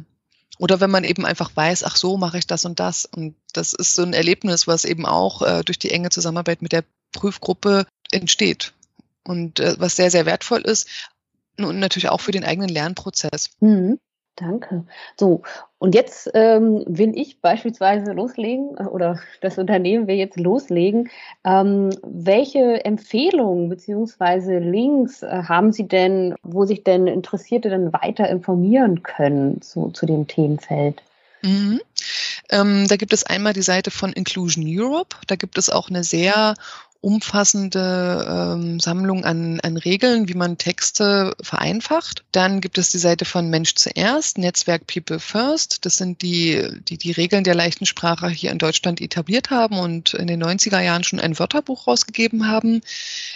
Oder 0.58 0.82
wenn 0.82 0.91
man 0.91 1.05
eben 1.05 1.25
einfach 1.25 1.55
weiß, 1.55 1.84
ach 1.84 1.95
so, 1.95 2.17
mache 2.17 2.38
ich 2.38 2.45
das 2.45 2.65
und 2.65 2.79
das. 2.79 3.05
Und 3.05 3.36
das 3.53 3.73
ist 3.73 3.95
so 3.95 4.03
ein 4.03 4.13
Erlebnis, 4.13 4.67
was 4.67 4.84
eben 4.84 5.05
auch 5.05 5.41
äh, 5.41 5.63
durch 5.63 5.79
die 5.79 5.91
enge 5.91 6.10
Zusammenarbeit 6.10 6.62
mit 6.62 6.73
der 6.73 6.84
Prüfgruppe 7.13 7.86
entsteht. 8.12 8.73
Und 9.23 9.62
äh, 9.62 9.75
was 9.79 9.95
sehr, 9.95 10.12
sehr 10.12 10.25
wertvoll 10.25 10.62
ist. 10.62 10.89
Und 11.58 11.79
natürlich 11.79 12.10
auch 12.10 12.19
für 12.19 12.34
den 12.34 12.43
eigenen 12.43 12.69
Lernprozess. 12.69 13.51
Mhm. 13.62 13.99
Danke. 14.36 14.86
So, 15.17 15.43
und 15.79 15.95
jetzt 15.95 16.29
ähm, 16.33 16.83
will 16.87 17.17
ich 17.17 17.39
beispielsweise 17.39 18.11
loslegen 18.11 18.75
äh, 18.77 18.83
oder 18.83 19.19
das 19.41 19.57
Unternehmen 19.57 20.07
will 20.07 20.15
jetzt 20.15 20.37
loslegen. 20.37 21.09
Ähm, 21.45 21.89
welche 22.03 22.83
Empfehlungen 22.83 23.69
beziehungsweise 23.69 24.59
Links 24.59 25.23
äh, 25.23 25.43
haben 25.43 25.71
Sie 25.71 25.87
denn, 25.87 26.35
wo 26.43 26.65
sich 26.65 26.83
denn 26.83 27.07
Interessierte 27.07 27.69
dann 27.69 27.93
weiter 27.93 28.29
informieren 28.29 29.03
können 29.03 29.61
zu, 29.61 29.89
zu 29.91 30.05
dem 30.05 30.27
Themenfeld? 30.27 31.01
Mhm. 31.43 31.79
Ähm, 32.49 32.87
da 32.89 32.97
gibt 32.97 33.13
es 33.13 33.23
einmal 33.23 33.53
die 33.53 33.61
Seite 33.61 33.89
von 33.89 34.11
Inclusion 34.11 34.65
Europe. 34.67 35.15
Da 35.27 35.35
gibt 35.35 35.57
es 35.57 35.69
auch 35.69 35.89
eine 35.89 36.03
sehr 36.03 36.55
umfassende 37.01 38.27
ähm, 38.29 38.79
Sammlung 38.79 39.23
an, 39.23 39.59
an 39.62 39.77
Regeln, 39.77 40.27
wie 40.27 40.33
man 40.33 40.57
Texte 40.57 41.33
vereinfacht. 41.41 42.23
Dann 42.33 42.59
gibt 42.59 42.77
es 42.77 42.91
die 42.91 42.97
Seite 42.97 43.23
von 43.23 43.49
Mensch 43.49 43.75
zuerst, 43.75 44.38
Netzwerk 44.38 44.85
People 44.85 45.19
First. 45.19 45.85
Das 45.85 45.95
sind 45.95 46.21
die, 46.21 46.67
die 46.89 46.97
die 46.97 47.12
Regeln 47.12 47.45
der 47.45 47.55
leichten 47.55 47.85
Sprache 47.85 48.27
hier 48.27 48.51
in 48.51 48.57
Deutschland 48.57 48.99
etabliert 48.99 49.49
haben 49.49 49.79
und 49.79 50.13
in 50.13 50.27
den 50.27 50.43
90er 50.43 50.81
Jahren 50.81 51.05
schon 51.05 51.21
ein 51.21 51.39
Wörterbuch 51.39 51.88
rausgegeben 51.88 52.47
haben. 52.47 52.81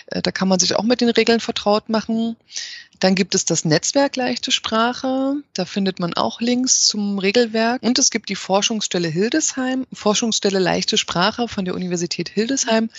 Äh, 0.07 0.21
da 0.21 0.31
kann 0.31 0.49
man 0.49 0.59
sich 0.59 0.75
auch 0.75 0.83
mit 0.83 0.99
den 0.99 1.09
Regeln 1.09 1.39
vertraut 1.39 1.87
machen. 1.87 2.35
Dann 3.03 3.15
gibt 3.15 3.35
es 3.35 3.43
das 3.43 3.65
Netzwerk 3.65 4.15
Leichte 4.15 4.49
Sprache. 4.49 5.35
Da 5.53 5.65
findet 5.65 5.99
man 5.99 6.13
auch 6.13 6.39
Links 6.39 6.85
zum 6.85 7.19
Regelwerk. 7.19 7.83
Und 7.83 7.99
es 7.99 8.11
gibt 8.11 8.29
die 8.29 8.35
Forschungsstelle 8.35 9.09
Hildesheim, 9.09 9.85
Forschungsstelle 9.91 10.59
Leichte 10.59 10.97
Sprache 10.97 11.49
von 11.49 11.65
der 11.65 11.75
Universität 11.75 12.29
Hildesheim, 12.29 12.89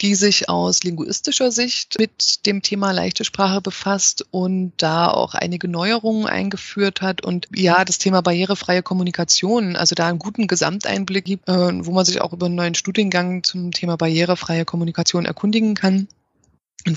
die 0.00 0.14
sich 0.14 0.48
aus 0.48 0.84
linguistischer 0.84 1.50
Sicht 1.50 1.96
mit 1.98 2.46
dem 2.46 2.62
Thema 2.62 2.92
leichte 2.92 3.24
Sprache 3.24 3.60
befasst 3.60 4.24
und 4.30 4.74
da 4.76 5.10
auch 5.10 5.34
einige 5.34 5.66
Neuerungen 5.66 6.28
eingeführt 6.28 7.02
hat 7.02 7.24
und 7.24 7.48
ja, 7.52 7.84
das 7.84 7.98
Thema 7.98 8.20
barrierefreie 8.20 8.84
Kommunikation, 8.84 9.74
also 9.74 9.96
da 9.96 10.06
einen 10.06 10.20
guten 10.20 10.46
Gesamteinblick 10.46 11.24
gibt, 11.24 11.48
äh, 11.48 11.84
wo 11.84 11.90
man 11.90 12.04
sich 12.04 12.20
auch 12.20 12.32
über 12.32 12.46
einen 12.46 12.54
neuen 12.54 12.76
Studiengang 12.76 13.42
zum 13.42 13.72
Thema 13.72 13.96
barrierefreie 13.96 14.64
Kommunikation 14.64 15.24
erkundigen 15.24 15.74
kann 15.74 16.06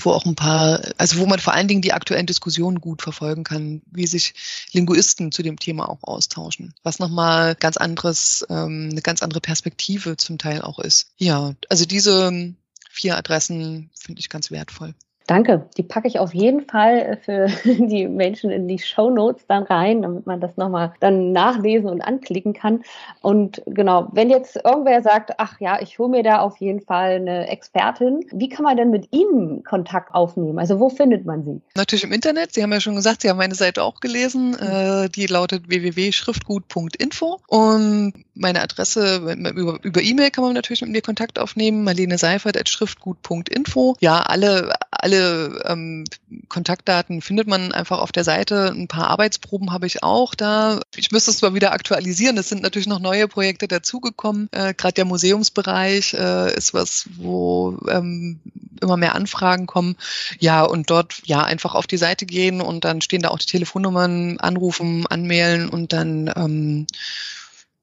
wo 0.00 0.10
auch 0.10 0.24
ein 0.24 0.34
paar, 0.34 0.80
also 0.98 1.18
wo 1.18 1.26
man 1.26 1.38
vor 1.38 1.54
allen 1.54 1.68
Dingen 1.68 1.82
die 1.82 1.92
aktuellen 1.92 2.26
Diskussionen 2.26 2.80
gut 2.80 3.02
verfolgen 3.02 3.44
kann, 3.44 3.82
wie 3.90 4.06
sich 4.06 4.34
Linguisten 4.72 5.32
zu 5.32 5.42
dem 5.42 5.58
Thema 5.58 5.88
auch 5.88 6.02
austauschen, 6.02 6.74
was 6.82 6.98
nochmal 6.98 7.54
ganz 7.54 7.76
anderes, 7.76 8.44
ähm, 8.48 8.88
eine 8.90 9.02
ganz 9.02 9.22
andere 9.22 9.40
Perspektive 9.40 10.16
zum 10.16 10.38
Teil 10.38 10.62
auch 10.62 10.78
ist. 10.78 11.12
Ja, 11.16 11.54
also 11.68 11.84
diese 11.84 12.54
vier 12.90 13.16
Adressen 13.16 13.90
finde 13.98 14.20
ich 14.20 14.28
ganz 14.28 14.50
wertvoll. 14.50 14.94
Danke. 15.26 15.66
Die 15.76 15.82
packe 15.82 16.08
ich 16.08 16.18
auf 16.18 16.34
jeden 16.34 16.62
Fall 16.62 17.18
für 17.24 17.46
die 17.64 18.08
Menschen 18.08 18.50
in 18.50 18.68
die 18.68 18.78
Show 18.78 19.10
Notes 19.10 19.44
dann 19.46 19.62
rein, 19.64 20.02
damit 20.02 20.26
man 20.26 20.40
das 20.40 20.56
nochmal 20.56 20.92
dann 21.00 21.32
nachlesen 21.32 21.88
und 21.88 22.00
anklicken 22.00 22.52
kann. 22.52 22.82
Und 23.20 23.62
genau, 23.66 24.08
wenn 24.12 24.30
jetzt 24.30 24.56
irgendwer 24.56 25.02
sagt, 25.02 25.32
ach 25.38 25.60
ja, 25.60 25.80
ich 25.80 25.98
hole 25.98 26.10
mir 26.10 26.22
da 26.22 26.40
auf 26.40 26.56
jeden 26.58 26.80
Fall 26.80 27.12
eine 27.12 27.48
Expertin, 27.48 28.24
wie 28.32 28.48
kann 28.48 28.64
man 28.64 28.76
denn 28.76 28.90
mit 28.90 29.08
Ihnen 29.12 29.62
Kontakt 29.64 30.14
aufnehmen? 30.14 30.58
Also 30.58 30.80
wo 30.80 30.88
findet 30.88 31.24
man 31.24 31.44
Sie? 31.44 31.60
Natürlich 31.76 32.04
im 32.04 32.12
Internet. 32.12 32.54
Sie 32.54 32.62
haben 32.62 32.72
ja 32.72 32.80
schon 32.80 32.96
gesagt, 32.96 33.22
Sie 33.22 33.30
haben 33.30 33.38
meine 33.38 33.54
Seite 33.54 33.82
auch 33.82 34.00
gelesen. 34.00 34.58
Äh, 34.58 35.08
die 35.08 35.26
lautet 35.26 35.68
www.schriftgut.info 35.68 37.40
und 37.46 38.12
meine 38.34 38.62
Adresse 38.62 39.36
über 39.82 40.02
E-Mail 40.02 40.30
kann 40.30 40.44
man 40.44 40.54
natürlich 40.54 40.82
mit 40.82 40.90
mir 40.90 41.02
Kontakt 41.02 41.38
aufnehmen. 41.38 41.84
Marlene 41.84 42.18
Seifert 42.18 42.56
at 42.56 42.68
schriftgut.info. 42.68 43.96
Ja, 44.00 44.20
alle, 44.20 44.72
alle 44.90 45.21
ähm, 45.64 46.04
Kontaktdaten 46.48 47.22
findet 47.22 47.46
man 47.46 47.72
einfach 47.72 47.98
auf 47.98 48.12
der 48.12 48.24
Seite. 48.24 48.72
Ein 48.74 48.88
paar 48.88 49.08
Arbeitsproben 49.08 49.72
habe 49.72 49.86
ich 49.86 50.02
auch 50.02 50.34
da. 50.34 50.80
Ich 50.96 51.10
müsste 51.10 51.30
es 51.30 51.38
zwar 51.38 51.54
wieder 51.54 51.72
aktualisieren. 51.72 52.38
Es 52.38 52.48
sind 52.48 52.62
natürlich 52.62 52.86
noch 52.88 53.00
neue 53.00 53.28
Projekte 53.28 53.68
dazugekommen. 53.68 54.48
Äh, 54.52 54.74
Gerade 54.74 54.94
der 54.94 55.04
Museumsbereich 55.04 56.14
äh, 56.14 56.54
ist 56.54 56.74
was, 56.74 57.06
wo 57.16 57.78
ähm, 57.88 58.40
immer 58.80 58.96
mehr 58.96 59.14
Anfragen 59.14 59.66
kommen. 59.66 59.96
Ja, 60.38 60.62
und 60.62 60.90
dort 60.90 61.22
ja 61.24 61.42
einfach 61.42 61.74
auf 61.74 61.86
die 61.86 61.96
Seite 61.96 62.26
gehen 62.26 62.60
und 62.60 62.84
dann 62.84 63.00
stehen 63.00 63.22
da 63.22 63.28
auch 63.28 63.38
die 63.38 63.46
Telefonnummern, 63.46 64.38
anrufen, 64.38 65.06
anmailen 65.06 65.68
und 65.68 65.92
dann 65.92 66.32
ähm, 66.36 66.86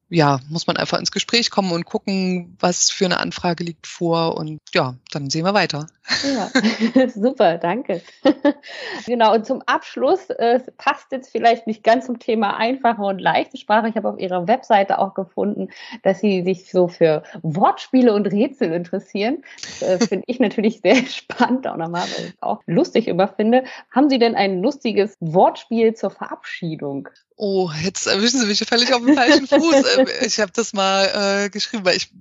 ja, 0.09 0.39
muss 0.49 0.67
man 0.67 0.77
einfach 0.77 0.97
ins 0.97 1.11
Gespräch 1.11 1.51
kommen 1.51 1.71
und 1.71 1.85
gucken, 1.85 2.57
was 2.59 2.89
für 2.89 3.05
eine 3.05 3.19
Anfrage 3.19 3.63
liegt 3.63 3.85
vor 3.85 4.37
und 4.37 4.59
ja, 4.73 4.95
dann 5.11 5.29
sehen 5.29 5.45
wir 5.45 5.53
weiter. 5.53 5.87
Ja, 6.23 7.07
super, 7.09 7.57
danke. 7.59 8.01
genau, 9.05 9.35
und 9.35 9.45
zum 9.45 9.61
Abschluss, 9.67 10.29
äh, 10.31 10.59
passt 10.77 11.11
jetzt 11.11 11.31
vielleicht 11.31 11.67
nicht 11.67 11.83
ganz 11.83 12.07
zum 12.07 12.17
Thema 12.17 12.57
einfache 12.57 13.01
und 13.01 13.19
leichte 13.19 13.57
Sprache. 13.57 13.89
Ich 13.89 13.95
habe 13.95 14.09
auf 14.09 14.19
Ihrer 14.19 14.47
Webseite 14.47 14.97
auch 14.97 15.13
gefunden, 15.13 15.69
dass 16.01 16.19
Sie 16.19 16.43
sich 16.43 16.71
so 16.71 16.87
für 16.87 17.23
Wortspiele 17.43 18.13
und 18.13 18.25
Rätsel 18.25 18.73
interessieren. 18.73 19.43
Äh, 19.81 19.99
finde 19.99 20.23
ich 20.25 20.39
natürlich 20.39 20.81
sehr 20.81 20.95
spannend, 21.05 21.67
auch 21.67 21.77
nochmal, 21.77 22.01
weil 22.01 22.25
ich 22.25 22.33
es 22.33 22.41
auch 22.41 22.61
lustig 22.65 23.07
immer 23.07 23.27
finde. 23.27 23.63
Haben 23.91 24.09
Sie 24.09 24.17
denn 24.17 24.35
ein 24.35 24.61
lustiges 24.63 25.15
Wortspiel 25.19 25.93
zur 25.93 26.09
Verabschiedung? 26.09 27.09
Oh, 27.41 27.71
jetzt 27.81 28.05
erwischen 28.05 28.41
Sie 28.41 28.47
mich 28.47 28.59
völlig 28.67 28.93
auf 28.93 29.01
dem 29.01 29.15
falschen 29.15 29.47
Fuß. 29.47 29.85
Ähm, 29.97 30.07
ich 30.25 30.41
habe 30.41 30.51
das 30.53 30.73
mal 30.73 31.45
äh, 31.45 31.49
geschrieben, 31.49 31.85
weil 31.85 31.95
ich 31.95 32.11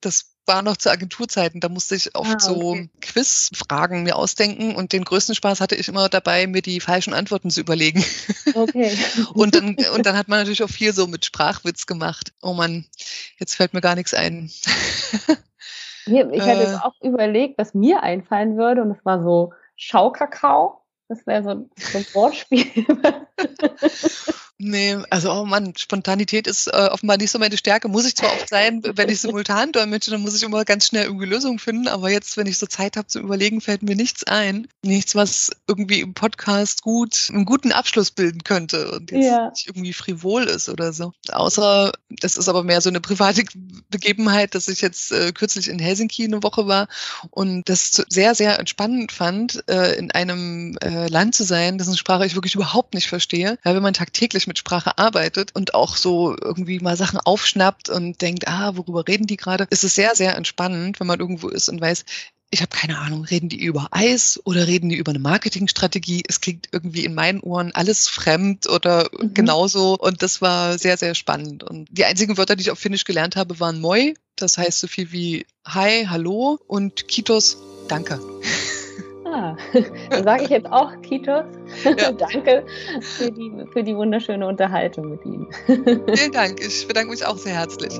das 0.00 0.34
war 0.44 0.62
noch 0.62 0.76
zu 0.76 0.90
Agenturzeiten. 0.90 1.60
Da 1.60 1.68
musste 1.68 1.94
ich 1.94 2.16
oft 2.16 2.28
ah, 2.28 2.50
okay. 2.50 2.88
so 2.90 3.00
Quizfragen 3.00 4.02
mir 4.02 4.16
ausdenken 4.16 4.74
und 4.74 4.92
den 4.92 5.04
größten 5.04 5.36
Spaß 5.36 5.60
hatte 5.60 5.76
ich 5.76 5.86
immer 5.86 6.08
dabei, 6.08 6.48
mir 6.48 6.62
die 6.62 6.80
falschen 6.80 7.14
Antworten 7.14 7.48
zu 7.50 7.60
überlegen. 7.60 8.04
Okay. 8.54 8.98
und 9.34 9.54
dann 9.54 9.76
und 9.94 10.04
dann 10.04 10.16
hat 10.16 10.26
man 10.26 10.40
natürlich 10.40 10.64
auch 10.64 10.68
viel 10.68 10.92
so 10.92 11.06
mit 11.06 11.24
Sprachwitz 11.24 11.86
gemacht. 11.86 12.32
Oh 12.42 12.54
Mann, 12.54 12.86
jetzt 13.38 13.54
fällt 13.54 13.72
mir 13.72 13.80
gar 13.80 13.94
nichts 13.94 14.14
ein. 14.14 14.50
Hier, 16.06 16.28
ich 16.32 16.42
hatte 16.42 16.72
äh, 16.72 16.78
auch 16.82 17.00
überlegt, 17.02 17.56
was 17.56 17.72
mir 17.72 18.02
einfallen 18.02 18.56
würde 18.56 18.82
und 18.82 18.90
es 18.90 19.04
war 19.04 19.22
so 19.22 19.52
Schaukakao. 19.76 20.82
Das 21.08 21.24
wäre 21.24 21.44
so, 21.44 21.70
so 21.78 21.98
ein 21.98 22.06
Wortspiel. 22.14 22.84
Nee, 24.58 24.96
also 25.10 25.30
oh 25.32 25.44
Mann, 25.44 25.74
Spontanität 25.76 26.46
ist 26.46 26.68
äh, 26.68 26.88
offenbar 26.90 27.18
nicht 27.18 27.30
so 27.30 27.38
meine 27.38 27.58
Stärke. 27.58 27.88
Muss 27.88 28.06
ich 28.06 28.16
zwar 28.16 28.32
oft 28.32 28.48
sein, 28.48 28.80
wenn 28.82 29.10
ich 29.10 29.20
simultan 29.20 29.70
dolmetsche, 29.70 30.10
dann 30.10 30.22
muss 30.22 30.34
ich 30.34 30.42
immer 30.42 30.64
ganz 30.64 30.86
schnell 30.86 31.04
irgendwie 31.04 31.26
Lösungen 31.26 31.58
finden, 31.58 31.88
aber 31.88 32.10
jetzt, 32.10 32.38
wenn 32.38 32.46
ich 32.46 32.56
so 32.56 32.64
Zeit 32.66 32.96
habe 32.96 33.06
zu 33.06 33.18
überlegen, 33.18 33.60
fällt 33.60 33.82
mir 33.82 33.96
nichts 33.96 34.24
ein. 34.24 34.66
Nichts, 34.82 35.14
was 35.14 35.50
irgendwie 35.68 36.00
im 36.00 36.14
Podcast 36.14 36.80
gut, 36.82 37.28
einen 37.30 37.44
guten 37.44 37.70
Abschluss 37.70 38.10
bilden 38.10 38.44
könnte 38.44 38.92
und 38.92 39.10
jetzt 39.10 39.26
ja. 39.26 39.50
nicht 39.50 39.66
irgendwie 39.66 39.92
frivol 39.92 40.44
ist 40.44 40.70
oder 40.70 40.94
so. 40.94 41.12
Außer, 41.28 41.92
das 42.08 42.38
ist 42.38 42.48
aber 42.48 42.64
mehr 42.64 42.80
so 42.80 42.88
eine 42.88 43.00
private 43.00 43.44
Begebenheit, 43.90 44.54
dass 44.54 44.68
ich 44.68 44.80
jetzt 44.80 45.12
äh, 45.12 45.32
kürzlich 45.32 45.68
in 45.68 45.78
Helsinki 45.78 46.24
eine 46.24 46.42
Woche 46.42 46.66
war 46.66 46.88
und 47.30 47.68
das 47.68 48.02
sehr, 48.08 48.34
sehr 48.34 48.58
entspannend 48.58 49.12
fand, 49.12 49.62
äh, 49.68 49.96
in 49.96 50.12
einem 50.12 50.78
äh, 50.82 51.08
Land 51.08 51.34
zu 51.34 51.44
sein, 51.44 51.76
dessen 51.76 51.96
Sprache 51.98 52.24
ich 52.24 52.36
wirklich 52.36 52.54
überhaupt 52.54 52.94
nicht 52.94 53.08
verstehe. 53.08 53.58
Ja, 53.62 53.74
wenn 53.74 53.82
man 53.82 53.92
tagtäglich 53.92 54.45
mit 54.46 54.58
Sprache 54.58 54.98
arbeitet 54.98 55.54
und 55.54 55.74
auch 55.74 55.96
so 55.96 56.36
irgendwie 56.40 56.80
mal 56.80 56.96
Sachen 56.96 57.18
aufschnappt 57.18 57.88
und 57.88 58.20
denkt, 58.22 58.48
ah, 58.48 58.76
worüber 58.76 59.06
reden 59.06 59.26
die 59.26 59.36
gerade, 59.36 59.66
ist 59.70 59.84
es 59.84 59.94
sehr, 59.94 60.14
sehr 60.14 60.36
entspannend, 60.36 61.00
wenn 61.00 61.06
man 61.06 61.20
irgendwo 61.20 61.48
ist 61.48 61.68
und 61.68 61.80
weiß, 61.80 62.04
ich 62.50 62.60
habe 62.62 62.70
keine 62.70 62.98
Ahnung, 62.98 63.24
reden 63.24 63.48
die 63.48 63.58
über 63.58 63.88
Eis 63.90 64.40
oder 64.44 64.68
reden 64.68 64.88
die 64.88 64.96
über 64.96 65.10
eine 65.10 65.18
Marketingstrategie? 65.18 66.22
Es 66.28 66.40
klingt 66.40 66.68
irgendwie 66.70 67.04
in 67.04 67.12
meinen 67.12 67.40
Ohren 67.40 67.72
alles 67.74 68.08
fremd 68.08 68.68
oder 68.68 69.10
mhm. 69.18 69.34
genauso. 69.34 69.98
Und 69.98 70.22
das 70.22 70.40
war 70.40 70.78
sehr, 70.78 70.96
sehr 70.96 71.16
spannend. 71.16 71.64
Und 71.64 71.88
die 71.90 72.04
einzigen 72.04 72.38
Wörter, 72.38 72.54
die 72.54 72.62
ich 72.62 72.70
auf 72.70 72.78
Finnisch 72.78 73.04
gelernt 73.04 73.34
habe, 73.34 73.58
waren 73.58 73.80
Moi. 73.80 74.14
Das 74.36 74.58
heißt 74.58 74.78
so 74.78 74.86
viel 74.86 75.10
wie 75.10 75.44
Hi, 75.66 76.06
Hallo 76.08 76.60
und 76.68 77.08
Kitos, 77.08 77.58
Danke. 77.88 78.18
Ja, 79.36 79.56
dann 80.10 80.24
sage 80.24 80.44
ich 80.44 80.48
jetzt 80.48 80.66
auch 80.72 80.90
Kitos. 81.02 81.44
Ja. 81.84 82.12
Danke 82.12 82.64
für 83.00 83.30
die, 83.30 83.52
für 83.70 83.82
die 83.82 83.94
wunderschöne 83.94 84.46
Unterhaltung 84.46 85.10
mit 85.10 85.24
Ihnen. 85.26 85.46
Vielen 85.66 86.32
Dank. 86.32 86.60
Ich 86.60 86.88
bedanke 86.88 87.10
mich 87.10 87.24
auch 87.26 87.36
sehr 87.36 87.54
herzlich. 87.54 87.92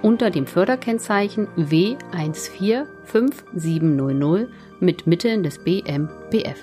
unter 0.02 0.32
dem 0.32 0.48
Förderkennzeichen 0.48 1.48
W145700 1.56 4.48
mit 4.80 5.06
Mitteln 5.06 5.44
des 5.44 5.60
BMBF. 5.60 6.58